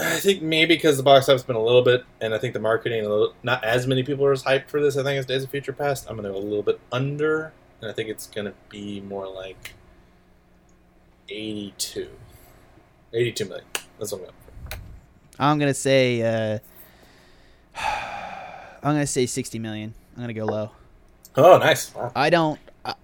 [0.01, 2.55] I think maybe because the box office has been a little bit, and I think
[2.55, 4.97] the marketing, a little, not as many people are as hyped for this.
[4.97, 7.53] I think as Days of Future Past, I'm going to go a little bit under,
[7.81, 9.75] and I think it's going to be more like
[11.29, 12.11] 82.
[13.13, 13.65] 82 million.
[13.99, 14.38] That's what I'm going.
[15.39, 16.23] I'm gonna say.
[16.23, 16.59] Uh,
[18.83, 19.95] I'm gonna say 60 million.
[20.17, 20.71] I'm gonna go low.
[21.37, 21.95] Oh, nice.
[21.95, 22.13] Wow.
[22.15, 22.59] I don't.
[22.85, 22.95] I,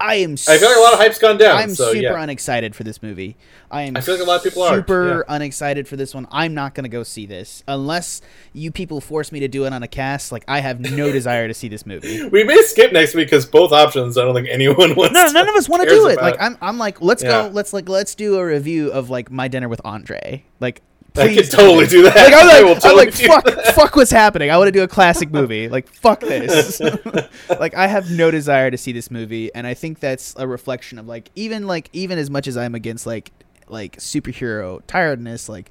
[0.00, 0.34] I am.
[0.34, 1.56] I feel like a lot of hype's gone down.
[1.56, 2.22] I'm so, super yeah.
[2.22, 3.36] unexcited for this movie.
[3.70, 3.96] I am.
[3.96, 6.28] I feel like a lot of people are, super unexcited for this one.
[6.30, 8.20] I'm not gonna go see this unless
[8.52, 10.30] you people force me to do it on a cast.
[10.30, 12.28] Like I have no desire to see this movie.
[12.28, 14.16] We may skip next week because both options.
[14.16, 15.14] I don't think anyone wants.
[15.14, 16.16] No, to- none of us want to do it.
[16.18, 17.48] Like I'm, I'm like, let's Yeah.
[17.48, 17.50] go.
[17.52, 20.44] Let's like, let's do a review of like my dinner with Andre.
[20.60, 20.82] Like,
[21.16, 22.16] I please could totally do that.
[22.16, 23.74] Like I'm I will like, I'm like, fuck, that.
[23.74, 24.50] fuck what's happening.
[24.50, 25.68] I want to do a classic movie.
[25.68, 26.80] Like, fuck this.
[27.60, 30.98] like, I have no desire to see this movie, and I think that's a reflection
[30.98, 33.32] of like, even like, even as much as I'm against like,
[33.68, 35.70] like superhero tiredness, like,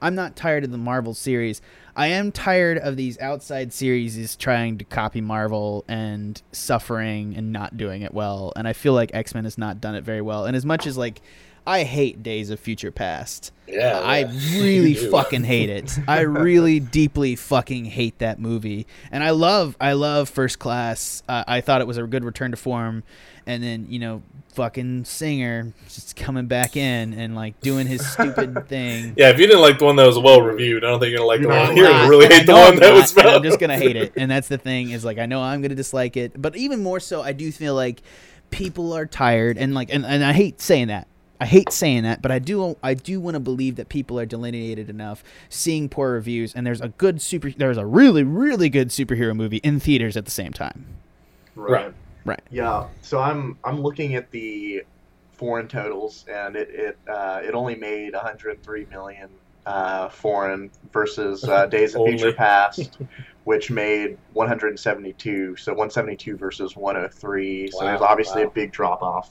[0.00, 1.62] I'm not tired of the Marvel series.
[1.96, 7.52] I am tired of these outside series is trying to copy Marvel and suffering and
[7.52, 8.52] not doing it well.
[8.56, 10.44] And I feel like X Men has not done it very well.
[10.44, 11.22] And as much as like,
[11.66, 13.52] I hate Days of Future Past.
[13.66, 14.26] Yeah, I yeah.
[14.62, 15.98] really fucking hate it.
[16.06, 18.86] I really deeply fucking hate that movie.
[19.10, 21.22] And I love, I love First Class.
[21.28, 23.02] Uh, I thought it was a good return to form.
[23.46, 24.22] And then you know,
[24.54, 29.14] fucking Singer just coming back in and like doing his stupid thing.
[29.16, 31.18] Yeah, if you didn't like the one that was well reviewed, I don't think you're
[31.18, 31.84] gonna like the one I'm here.
[31.84, 33.16] not, really hate the one I'm that not, was.
[33.18, 35.74] I'm just gonna hate it, and that's the thing is like I know I'm gonna
[35.74, 38.02] dislike it, but even more so, I do feel like
[38.50, 41.08] people are tired, and like, and, and I hate saying that.
[41.44, 44.24] I hate saying that, but I do I do want to believe that people are
[44.24, 48.88] delineated enough, seeing poor reviews, and there's a good super, there's a really really good
[48.88, 50.86] superhero movie in theaters at the same time.
[51.54, 51.92] Right.
[52.24, 52.40] Right.
[52.50, 52.86] Yeah.
[53.02, 54.84] So I'm I'm looking at the
[55.34, 59.28] foreign totals, and it it uh, it only made 103 million
[59.66, 62.12] uh, foreign versus uh, Days of Only.
[62.12, 63.00] Future Past,
[63.44, 65.56] which made 172.
[65.56, 67.70] So 172 versus 103.
[67.70, 68.48] So there's obviously wow.
[68.48, 69.30] a big drop off.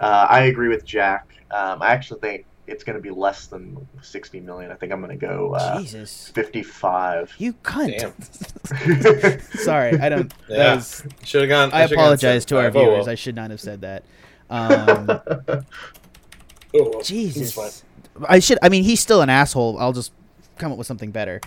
[0.00, 1.28] Uh, I agree with Jack.
[1.52, 4.70] Um, I actually think it's going to be less than 60 million.
[4.70, 7.34] I think I'm going to go uh, Jesus, 55.
[7.38, 7.98] you cunt.
[7.98, 9.40] Damn.
[9.58, 10.32] Sorry, I don't.
[10.48, 10.80] Yeah.
[11.24, 11.72] Should have gone.
[11.72, 12.76] I should've gone apologize to our 75.
[12.76, 12.90] Oh, well.
[12.94, 13.08] viewers.
[13.08, 14.04] I should not have said that.
[14.50, 15.64] Um,
[16.74, 17.02] Oh, well.
[17.02, 17.84] Jesus.
[18.26, 18.58] I should.
[18.62, 19.78] I mean, he's still an asshole.
[19.78, 20.12] I'll just
[20.58, 21.40] come up with something better.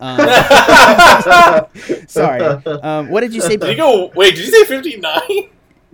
[0.00, 0.18] Um,
[2.06, 2.40] sorry.
[2.64, 3.56] Um, what did you say?
[3.56, 4.12] Did you go?
[4.14, 5.48] Wait, did you say 59?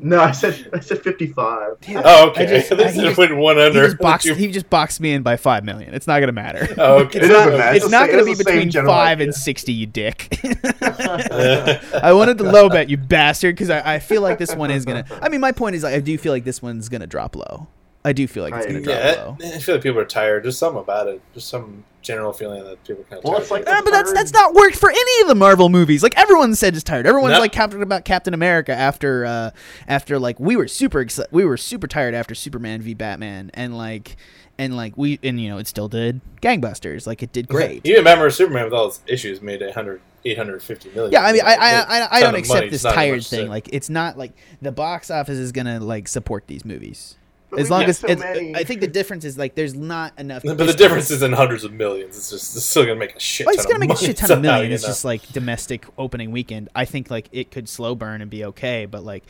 [0.04, 1.76] No, I said I said 55.
[1.96, 2.46] Oh, okay.
[2.46, 4.28] Just- I I- he just- went one He just boxed.
[4.28, 5.94] He just boxed me in by five million.
[5.94, 6.68] It's not gonna matter.
[6.78, 7.18] Oh, okay.
[7.20, 7.76] It doesn't matter.
[7.76, 9.24] It's the not gonna be it's the same between five idea.
[9.26, 10.38] and sixty, you dick.
[10.82, 14.84] I wanted the low bet, you bastard, because I, I feel like this one is
[14.84, 15.04] gonna.
[15.22, 17.66] I mean, my point is, like, I do feel like this one's gonna drop low.
[18.04, 19.36] I do feel like it's I- gonna drop Yeah, low.
[19.42, 20.44] I, I feel like people are tired.
[20.44, 21.20] There's something about it.
[21.34, 23.24] Just some general feeling that people kind of.
[23.24, 23.74] Well, tired it's like of it.
[23.74, 26.02] Uh, but that's that's not worked for any of the Marvel movies.
[26.04, 27.06] Like everyone said, is tired.
[27.06, 27.40] Everyone's No.
[27.40, 29.50] like talking about Captain America after uh,
[29.88, 33.76] after like we were super exci- we were super tired after Superman v Batman and
[33.76, 34.16] like
[34.58, 37.06] and like we and you know it still did gangbusters.
[37.06, 37.84] Like it did great.
[37.84, 41.12] You remember Superman with all its issues made 100, 850 million.
[41.12, 42.82] Yeah, I mean, I I, Made I, I a ton don't of money, accept this
[42.82, 43.48] tired much to- thing.
[43.48, 44.32] Like it's not like
[44.62, 47.16] the box office is gonna like support these movies.
[47.54, 49.74] But As long as so it's, uh, many- I think the difference is like there's
[49.74, 50.42] not enough.
[50.44, 52.16] but the difference is in hundreds of millions.
[52.16, 53.46] It's just it's still gonna make a shit.
[53.46, 54.72] Well, it's gonna of make a shit ton of somehow, million.
[54.72, 54.88] It's know?
[54.88, 56.68] just like domestic opening weekend.
[56.74, 59.24] I think like it could slow burn and be okay, but like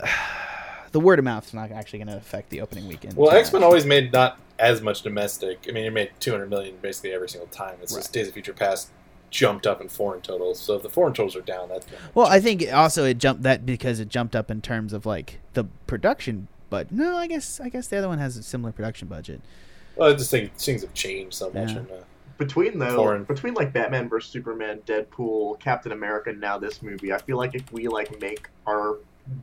[0.92, 3.16] the word of mouth is not actually going to affect the opening weekend.
[3.16, 5.66] Well, X Men always made not as much domestic.
[5.68, 7.76] I mean, it made 200 million basically every single time.
[7.82, 8.90] It's just Days of Future Past
[9.30, 10.60] jumped up in foreign totals.
[10.60, 13.42] So if the foreign totals are down, that's gonna Well, I think also it jumped
[13.42, 16.46] that because it jumped up in terms of like the production.
[16.74, 19.40] But no, I guess I guess the other one has a similar production budget.
[19.94, 21.70] Well, I just think things have changed so much.
[21.70, 21.76] Yeah.
[21.76, 21.94] And, uh,
[22.36, 23.22] between though Foreign.
[23.22, 27.54] between like Batman vs Superman, Deadpool, Captain America, and now this movie, I feel like
[27.54, 28.96] if we like make our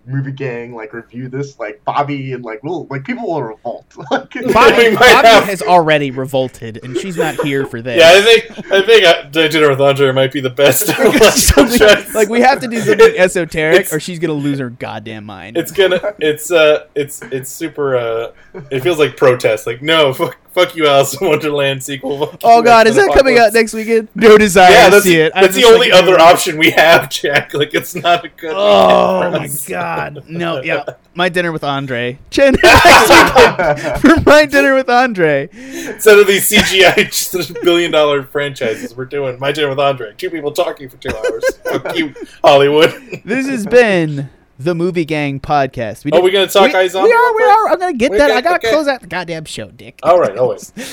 [0.06, 3.86] movie gang like review this, like Bobby and like we'll like people will revolt.
[4.12, 4.52] like, Bobby,
[4.96, 8.00] Bobby have- has already revolted, and she's not here for this.
[8.00, 10.88] yeah, I think I think uh, Dinner with Andre might be the best.
[11.36, 15.26] Something- like we have to do something esoteric, It's- or she's gonna lose her goddamn
[15.26, 15.58] mind.
[15.58, 16.14] It's gonna.
[16.20, 16.86] It's uh.
[16.96, 17.96] It's it's super.
[17.96, 18.32] Uh.
[18.70, 19.66] It feels like protest.
[19.66, 22.26] Like no, fuck, fuck you, Alice in Wonderland sequel.
[22.28, 24.10] Fuck oh god, is that coming out next weekend?
[24.16, 25.32] No desire Yeah, to that's, see it.
[25.36, 27.54] I'm that's the only like- other option we have, Jack.
[27.62, 28.54] Like it's not a good.
[28.56, 30.84] Oh my god, no, yeah,
[31.14, 32.18] my dinner with Andre.
[32.30, 35.50] Chen for my dinner with Andre.
[35.52, 40.14] Instead of these CGI just billion dollar franchises, we're doing My Dinner with Andre.
[40.18, 41.44] Two people talking for two hours.
[41.66, 42.92] Fuck you, Hollywood.
[43.26, 44.30] This has been
[44.64, 46.04] the Movie Gang podcast.
[46.06, 47.04] We Are did- we gonna talk we, Eyes On?
[47.04, 47.70] we are, we are.
[47.70, 48.32] I'm gonna get We that.
[48.32, 48.70] I gotta okay.
[48.70, 50.00] close out the goddamn show, Dick.
[50.04, 50.72] All right, always.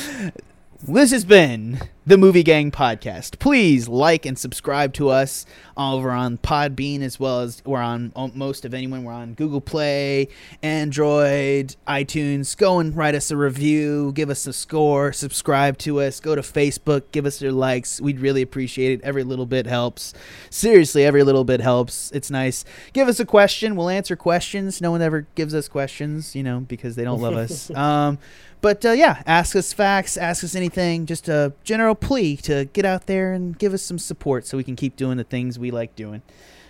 [0.87, 3.39] This has been the Movie Gang Podcast.
[3.39, 5.45] Please like and subscribe to us
[5.77, 9.05] over on Podbean as well as we're on most of anyone.
[9.05, 10.29] We're on Google Play,
[10.63, 12.57] Android, iTunes.
[12.57, 16.41] Go and write us a review, give us a score, subscribe to us, go to
[16.41, 18.01] Facebook, give us your likes.
[18.01, 19.05] We'd really appreciate it.
[19.05, 20.15] Every little bit helps.
[20.49, 22.11] Seriously, every little bit helps.
[22.13, 22.65] It's nice.
[22.95, 23.77] Give us a question.
[23.77, 24.81] We'll answer questions.
[24.81, 27.71] No one ever gives us questions, you know, because they don't love us.
[27.79, 28.19] Um,
[28.61, 31.07] but uh, yeah, ask us facts, ask us anything.
[31.07, 34.65] Just a general plea to get out there and give us some support so we
[34.65, 36.23] can keep doing the things we like doing.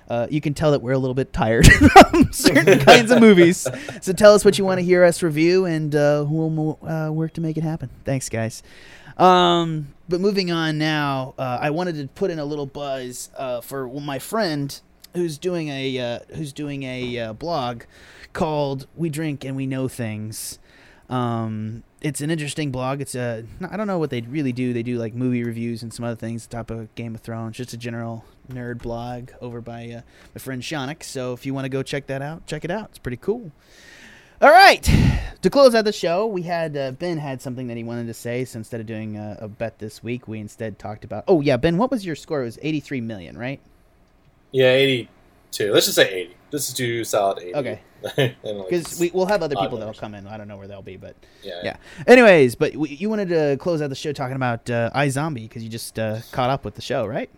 [0.08, 1.66] Uh, you can tell that we're a little bit tired
[2.10, 3.66] from certain kinds of movies.
[4.00, 7.34] So tell us what you want to hear us review, and uh, we'll uh, work
[7.34, 7.90] to make it happen.
[8.04, 8.62] Thanks, guys.
[9.18, 13.60] Um, but moving on now, uh, I wanted to put in a little buzz uh,
[13.60, 14.80] for my friend
[15.14, 17.82] who's doing a uh, who's doing a blog
[18.32, 20.58] called "We Drink and We Know Things."
[21.10, 23.00] Um, it's an interesting blog.
[23.00, 24.72] It's a I don't know what they really do.
[24.72, 27.56] They do like movie reviews and some other things, top of Game of Thrones.
[27.56, 30.00] Just a general nerd blog over by uh,
[30.34, 31.02] my friend Shonik.
[31.02, 32.90] So if you want to go check that out, check it out.
[32.90, 33.50] It's pretty cool.
[34.40, 34.82] All right,
[35.42, 38.14] to close out the show, we had uh, Ben had something that he wanted to
[38.14, 38.44] say.
[38.44, 41.24] So instead of doing a, a bet this week, we instead talked about.
[41.26, 42.42] Oh yeah, Ben, what was your score?
[42.42, 43.60] It was eighty three million, right?
[44.52, 45.08] Yeah, eighty
[45.50, 45.72] two.
[45.72, 46.36] Let's just say eighty.
[46.50, 47.54] This is too solid eighty.
[47.54, 47.80] Okay.
[48.42, 50.28] Because like we, will have other people that'll come in.
[50.28, 51.60] I don't know where they'll be, but yeah.
[51.64, 51.76] yeah.
[52.06, 55.64] Anyways, but we, you wanted to close out the show talking about uh, iZombie because
[55.64, 57.28] you just uh, caught up with the show, right?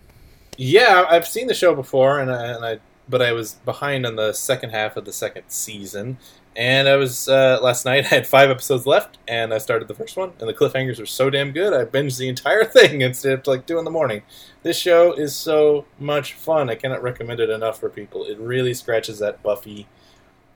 [0.58, 4.16] Yeah, I've seen the show before, and I, and I but I was behind on
[4.16, 6.18] the second half of the second season,
[6.56, 8.04] and I was uh, last night.
[8.12, 11.06] I had five episodes left, and I started the first one, and the cliffhangers are
[11.06, 11.72] so damn good.
[11.72, 14.22] I binged the entire thing instead of like two in the morning.
[14.62, 16.70] This show is so much fun.
[16.70, 18.24] I cannot recommend it enough for people.
[18.24, 19.86] It really scratches that Buffy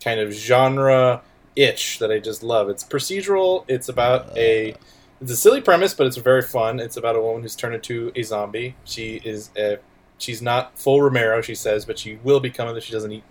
[0.02, 1.22] kind of genre
[1.56, 2.68] itch that I just love.
[2.68, 3.64] It's procedural.
[3.68, 4.74] It's about a
[5.20, 6.80] it's a silly premise, but it's very fun.
[6.80, 8.76] It's about a woman who's turned into a zombie.
[8.84, 9.78] She is a
[10.18, 13.24] she's not full Romero, she says, but she will become it if she doesn't eat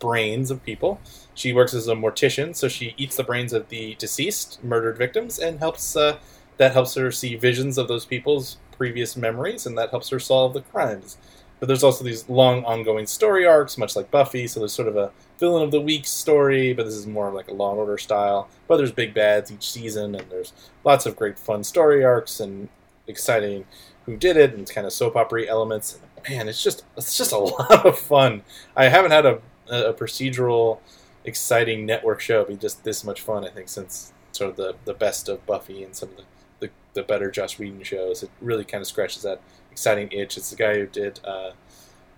[0.00, 1.00] brains of people.
[1.34, 5.38] She works as a mortician, so she eats the brains of the deceased, murdered victims,
[5.38, 6.18] and helps uh,
[6.56, 10.54] that helps her see visions of those people's previous memories, and that helps her solve
[10.54, 11.16] the crimes.
[11.60, 14.46] But there's also these long, ongoing story arcs, much like Buffy.
[14.46, 17.48] So there's sort of a villain of the week story, but this is more like
[17.48, 18.48] a Law and Order style.
[18.66, 22.70] But there's big bads each season, and there's lots of great fun story arcs and
[23.06, 23.66] exciting
[24.06, 25.98] who did it and kind of soap opera elements.
[26.28, 28.42] Man, it's just it's just a lot of fun.
[28.74, 29.40] I haven't had a,
[29.70, 30.78] a procedural,
[31.24, 33.44] exciting network show be just this much fun.
[33.44, 36.24] I think since sort of the, the best of Buffy and some of the,
[36.60, 38.22] the, the better Joss Whedon shows.
[38.22, 39.40] It really kind of scratches that
[39.70, 40.36] exciting itch.
[40.36, 41.50] It's the guy who did uh,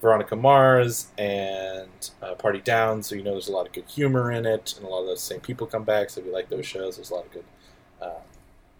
[0.00, 4.32] Veronica Mars and uh, Party Down, so you know there's a lot of good humor
[4.32, 6.11] in it, and a lot of those same people come back.
[6.11, 7.44] So if you like those shows, there's a lot of good
[8.00, 8.20] uh,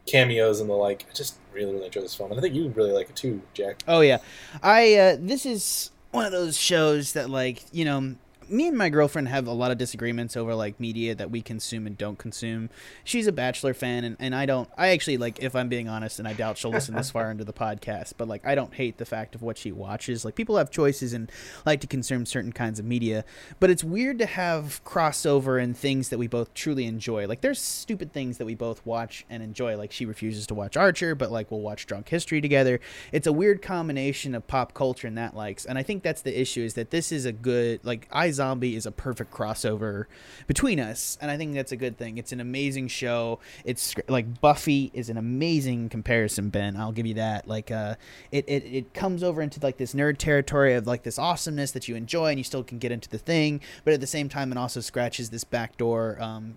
[0.07, 1.07] cameos and the like.
[1.09, 3.41] I just really really enjoy this film, and I think you really like it too,
[3.55, 3.83] Jack.
[3.87, 4.19] Oh yeah,
[4.63, 8.17] I uh, this is one of those shows that like you know
[8.49, 11.87] me and my girlfriend have a lot of disagreements over like media that we consume
[11.87, 12.71] and don't consume.
[13.05, 14.69] She's a Bachelor fan, and, and I don't.
[14.77, 17.45] I actually like, if I'm being honest, and I doubt she'll listen this far into
[17.45, 20.25] the podcast, but like, I don't hate the fact of what she watches.
[20.25, 21.31] Like, people have choices and
[21.65, 23.25] like to consume certain kinds of media,
[23.61, 27.27] but it's weird to have crossover in things that we both truly enjoy.
[27.27, 29.77] Like, there's stupid things that we both watch and enjoy.
[29.77, 32.81] Like, she refuses to watch Archer, but like, we'll watch Drunk History together.
[33.13, 36.39] It's a weird combination of pop culture and that likes, and I think that's the
[36.39, 36.63] issue.
[36.63, 40.07] Is that this is a good like I Zombie is a perfect crossover
[40.47, 42.19] between us, and I think that's a good thing.
[42.19, 43.41] It's an amazing show.
[43.65, 46.77] It's like Buffy is an amazing comparison, Ben.
[46.77, 47.47] I'll give you that.
[47.47, 47.97] Like, uh,
[48.31, 51.89] it, it it comes over into like this nerd territory of like this awesomeness that
[51.89, 54.51] you enjoy, and you still can get into the thing, but at the same time,
[54.53, 56.57] it also scratches this backdoor um,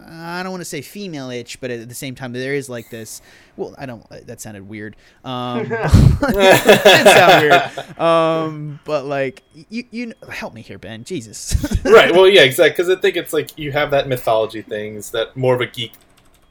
[0.00, 2.90] I don't want to say female itch, but at the same time, there is like
[2.90, 3.22] this.
[3.56, 4.06] Well, I don't.
[4.26, 4.96] That sounded weird.
[5.24, 8.00] Um, it sound weird.
[8.00, 11.04] Um, but like you, you help me here, Ben.
[11.04, 11.54] Jesus.
[11.84, 12.12] right.
[12.12, 12.70] Well, yeah, exactly.
[12.70, 15.92] Because I think it's like you have that mythology things that more of a geek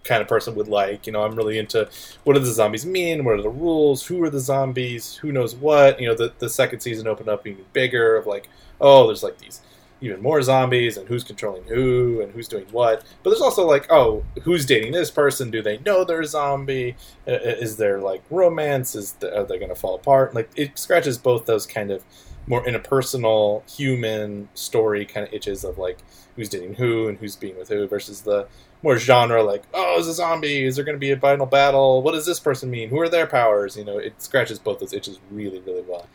[0.06, 1.06] kind of person would like.
[1.06, 1.90] You know, I'm really into
[2.24, 3.26] what do the zombies mean?
[3.26, 4.06] What are the rules?
[4.06, 5.16] Who are the zombies?
[5.18, 6.00] Who knows what?
[6.00, 8.48] You know, the the second season opened up even bigger of like,
[8.80, 9.62] oh, there's like these
[10.04, 13.04] even more zombies and who's controlling who and who's doing what.
[13.24, 15.50] But there's also like, oh, who's dating this person?
[15.50, 16.96] Do they know they're a zombie?
[17.26, 18.96] Is there like romance?
[18.96, 20.36] Is the, are they going to fall apart?
[20.36, 22.04] Like it scratches both those kind of
[22.48, 26.00] more interpersonal human story kind of itches of like
[26.36, 28.46] who's dating who and who's being with who versus the
[28.82, 32.02] more genre like oh is a zombie is there going to be a final battle
[32.02, 34.92] what does this person mean who are their powers you know it scratches both those
[34.92, 36.06] itches really really well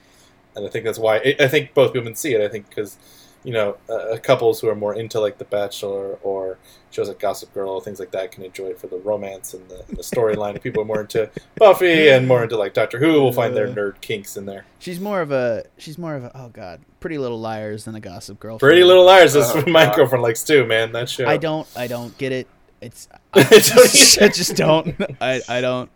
[0.55, 2.99] and i think that's why i think both women see it i think because
[3.45, 6.59] you know uh, couples who are more into like The Bachelor or
[6.91, 9.85] shows like Gossip Girl, things like that, can enjoy it for the romance and the,
[9.89, 10.51] the storyline.
[10.51, 13.69] and people are more into Buffy and more into like Doctor Who will find their
[13.69, 14.65] nerd kinks in there.
[14.79, 18.01] She's more of a she's more of a oh god, Pretty Little Liars than a
[18.01, 18.59] Gossip Girl.
[18.59, 18.83] Pretty.
[18.85, 19.97] Little Liars is Oh, what my God.
[19.97, 20.93] girlfriend likes too, man.
[20.93, 21.27] That show.
[21.27, 22.49] I don't I don't get it.
[22.81, 24.23] It's I I just.
[24.23, 24.95] I just don't.
[25.21, 25.91] I I don't.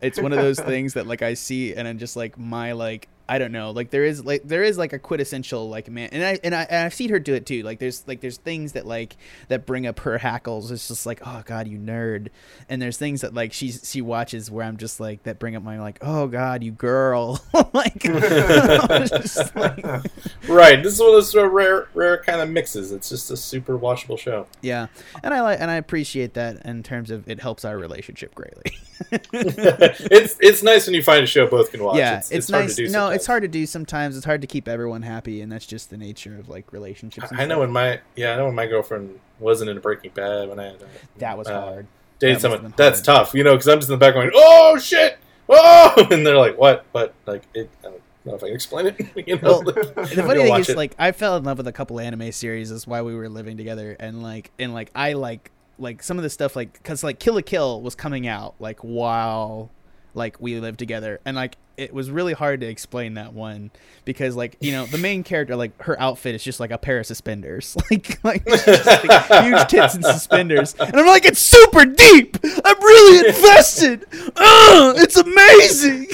[0.00, 3.06] It's one of those things that like I see and I'm just like my like
[3.28, 6.24] I don't know like there is like there is like a quintessential like man and
[6.24, 8.72] I and I and I've seen her do it too like there's like there's things
[8.72, 9.16] that like
[9.48, 12.28] that bring up her hackles it's just like oh god you nerd
[12.68, 15.62] and there's things that like she's she watches where I'm just like that bring up
[15.62, 17.40] my like oh god you girl
[17.72, 18.04] like,
[19.54, 20.02] like
[20.48, 20.82] Right.
[20.82, 22.92] This is one of those uh, rare, rare kind of mixes.
[22.92, 24.46] It's just a super watchable show.
[24.60, 24.88] yeah
[25.22, 28.76] and I like and I appreciate that in terms of it helps our relationship greatly
[29.32, 31.96] it's it's nice when you find a show both can watch.
[31.96, 32.92] yeah it's, it's, hard nice to do.
[32.92, 33.08] no.
[33.14, 35.96] It's hard to do sometimes it's hard to keep everyone happy and that's just the
[35.96, 39.18] nature of like relationships and I know when my yeah, I know when my girlfriend
[39.38, 40.86] wasn't into Breaking Bad when I had uh,
[41.18, 41.86] that was uh, hard
[42.22, 42.74] dated That someone.
[42.76, 43.26] That's hard.
[43.26, 46.38] tough, you know, because I'm just in the back going, "Oh shit, oh!" and they're
[46.38, 46.84] like, "What?
[46.92, 48.96] What?" Like, it, I don't know if I can explain it.
[49.26, 50.76] you know, Well, the funny thing is it.
[50.76, 53.56] like I fell in love with a couple anime series is why we were living
[53.56, 57.18] together and like and like I like like some of the stuff like because like
[57.18, 59.70] Kill la Kill was coming out like while
[60.14, 63.70] like we lived together and like it was really hard to explain that one
[64.04, 66.98] because like you know the main character like her outfit is just like a pair
[66.98, 67.76] of suspenders.
[67.92, 70.74] Like like, just, like huge tits and suspenders.
[70.74, 72.38] And I'm like it's super deep.
[72.64, 74.06] I'm really invested.
[74.12, 76.06] Ugh, it's amazing.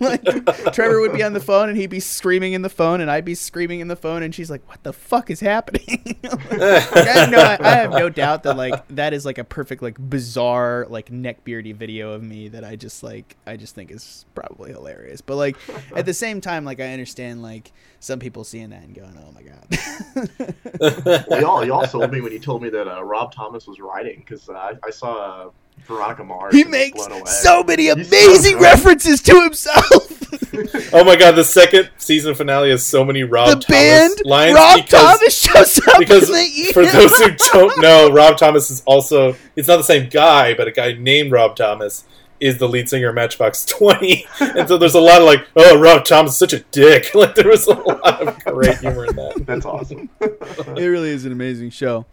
[0.00, 3.10] Like Trevor would be on the phone and he'd be screaming in the phone and
[3.10, 6.18] I'd be screaming in the phone and she's like what the fuck is happening?
[6.22, 9.82] Like, I, know, I, I have no doubt that like that is like a perfect
[9.82, 14.24] like bizarre like neckbeardy video of me that I just like I just think is
[14.34, 14.97] probably hilarious.
[15.24, 15.56] But like
[15.94, 19.32] at the same time, like I understand like some people seeing that and going, "Oh
[19.32, 23.66] my god." Well, y'all, y'all sold me when you told me that uh, Rob Thomas
[23.66, 25.50] was writing because uh, I, I saw uh,
[25.86, 26.54] Veronica Mars.
[26.54, 27.02] he makes
[27.42, 30.18] so many He's so amazing references to himself.
[30.92, 34.54] oh my god, the second season finale has so many Rob the Thomas band lines
[34.54, 38.70] Rob because Thomas shows up because in the for those who don't know, Rob Thomas
[38.70, 42.04] is also it's not the same guy, but a guy named Rob Thomas
[42.40, 45.78] is the lead singer of Matchbox Twenty, and so there's a lot of like, oh,
[45.78, 47.06] Rob Thomas is such a dick.
[47.18, 49.44] Like there was a lot of great humor in that.
[49.44, 50.08] That's awesome.
[50.20, 52.06] it really is an amazing show.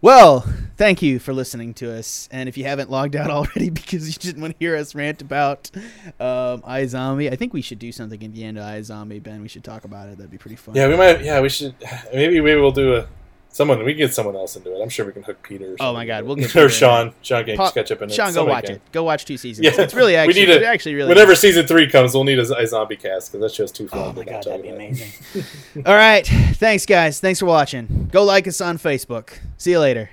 [0.00, 0.46] Well,
[0.76, 2.28] thank you for listening to us.
[2.30, 5.20] And if you haven't logged out already because you didn't want to hear us rant
[5.20, 5.70] about
[6.20, 9.42] um, iZombie, I think we should do something at the end of iZombie, Ben.
[9.42, 10.16] We should talk about it.
[10.16, 10.74] That'd be pretty fun.
[10.74, 11.22] Yeah, we might.
[11.22, 11.74] Yeah, we should.
[12.14, 13.08] Maybe maybe we'll do a
[13.56, 13.78] someone.
[13.84, 14.82] We can get someone else into it.
[14.82, 15.72] I'm sure we can hook Peter.
[15.72, 16.40] Or Oh my God, we'll it.
[16.42, 17.12] get Peter or Sean.
[17.22, 18.14] Sean can Pop- catch up in it.
[18.14, 18.76] Sean, go watch can.
[18.76, 18.82] it.
[18.92, 19.64] Go watch two seasons.
[19.64, 19.80] Yeah.
[19.82, 20.26] It's really actually.
[20.26, 22.66] We actually, need a- it's actually really Whenever season three comes, we'll need a, a
[22.66, 24.00] zombie cast because that show's too fun.
[24.00, 24.76] Oh my god, that'd be about.
[24.80, 25.12] amazing.
[25.86, 27.18] All right, thanks guys.
[27.20, 28.08] Thanks for watching.
[28.12, 29.38] Go like us on Facebook.
[29.56, 30.10] See you later.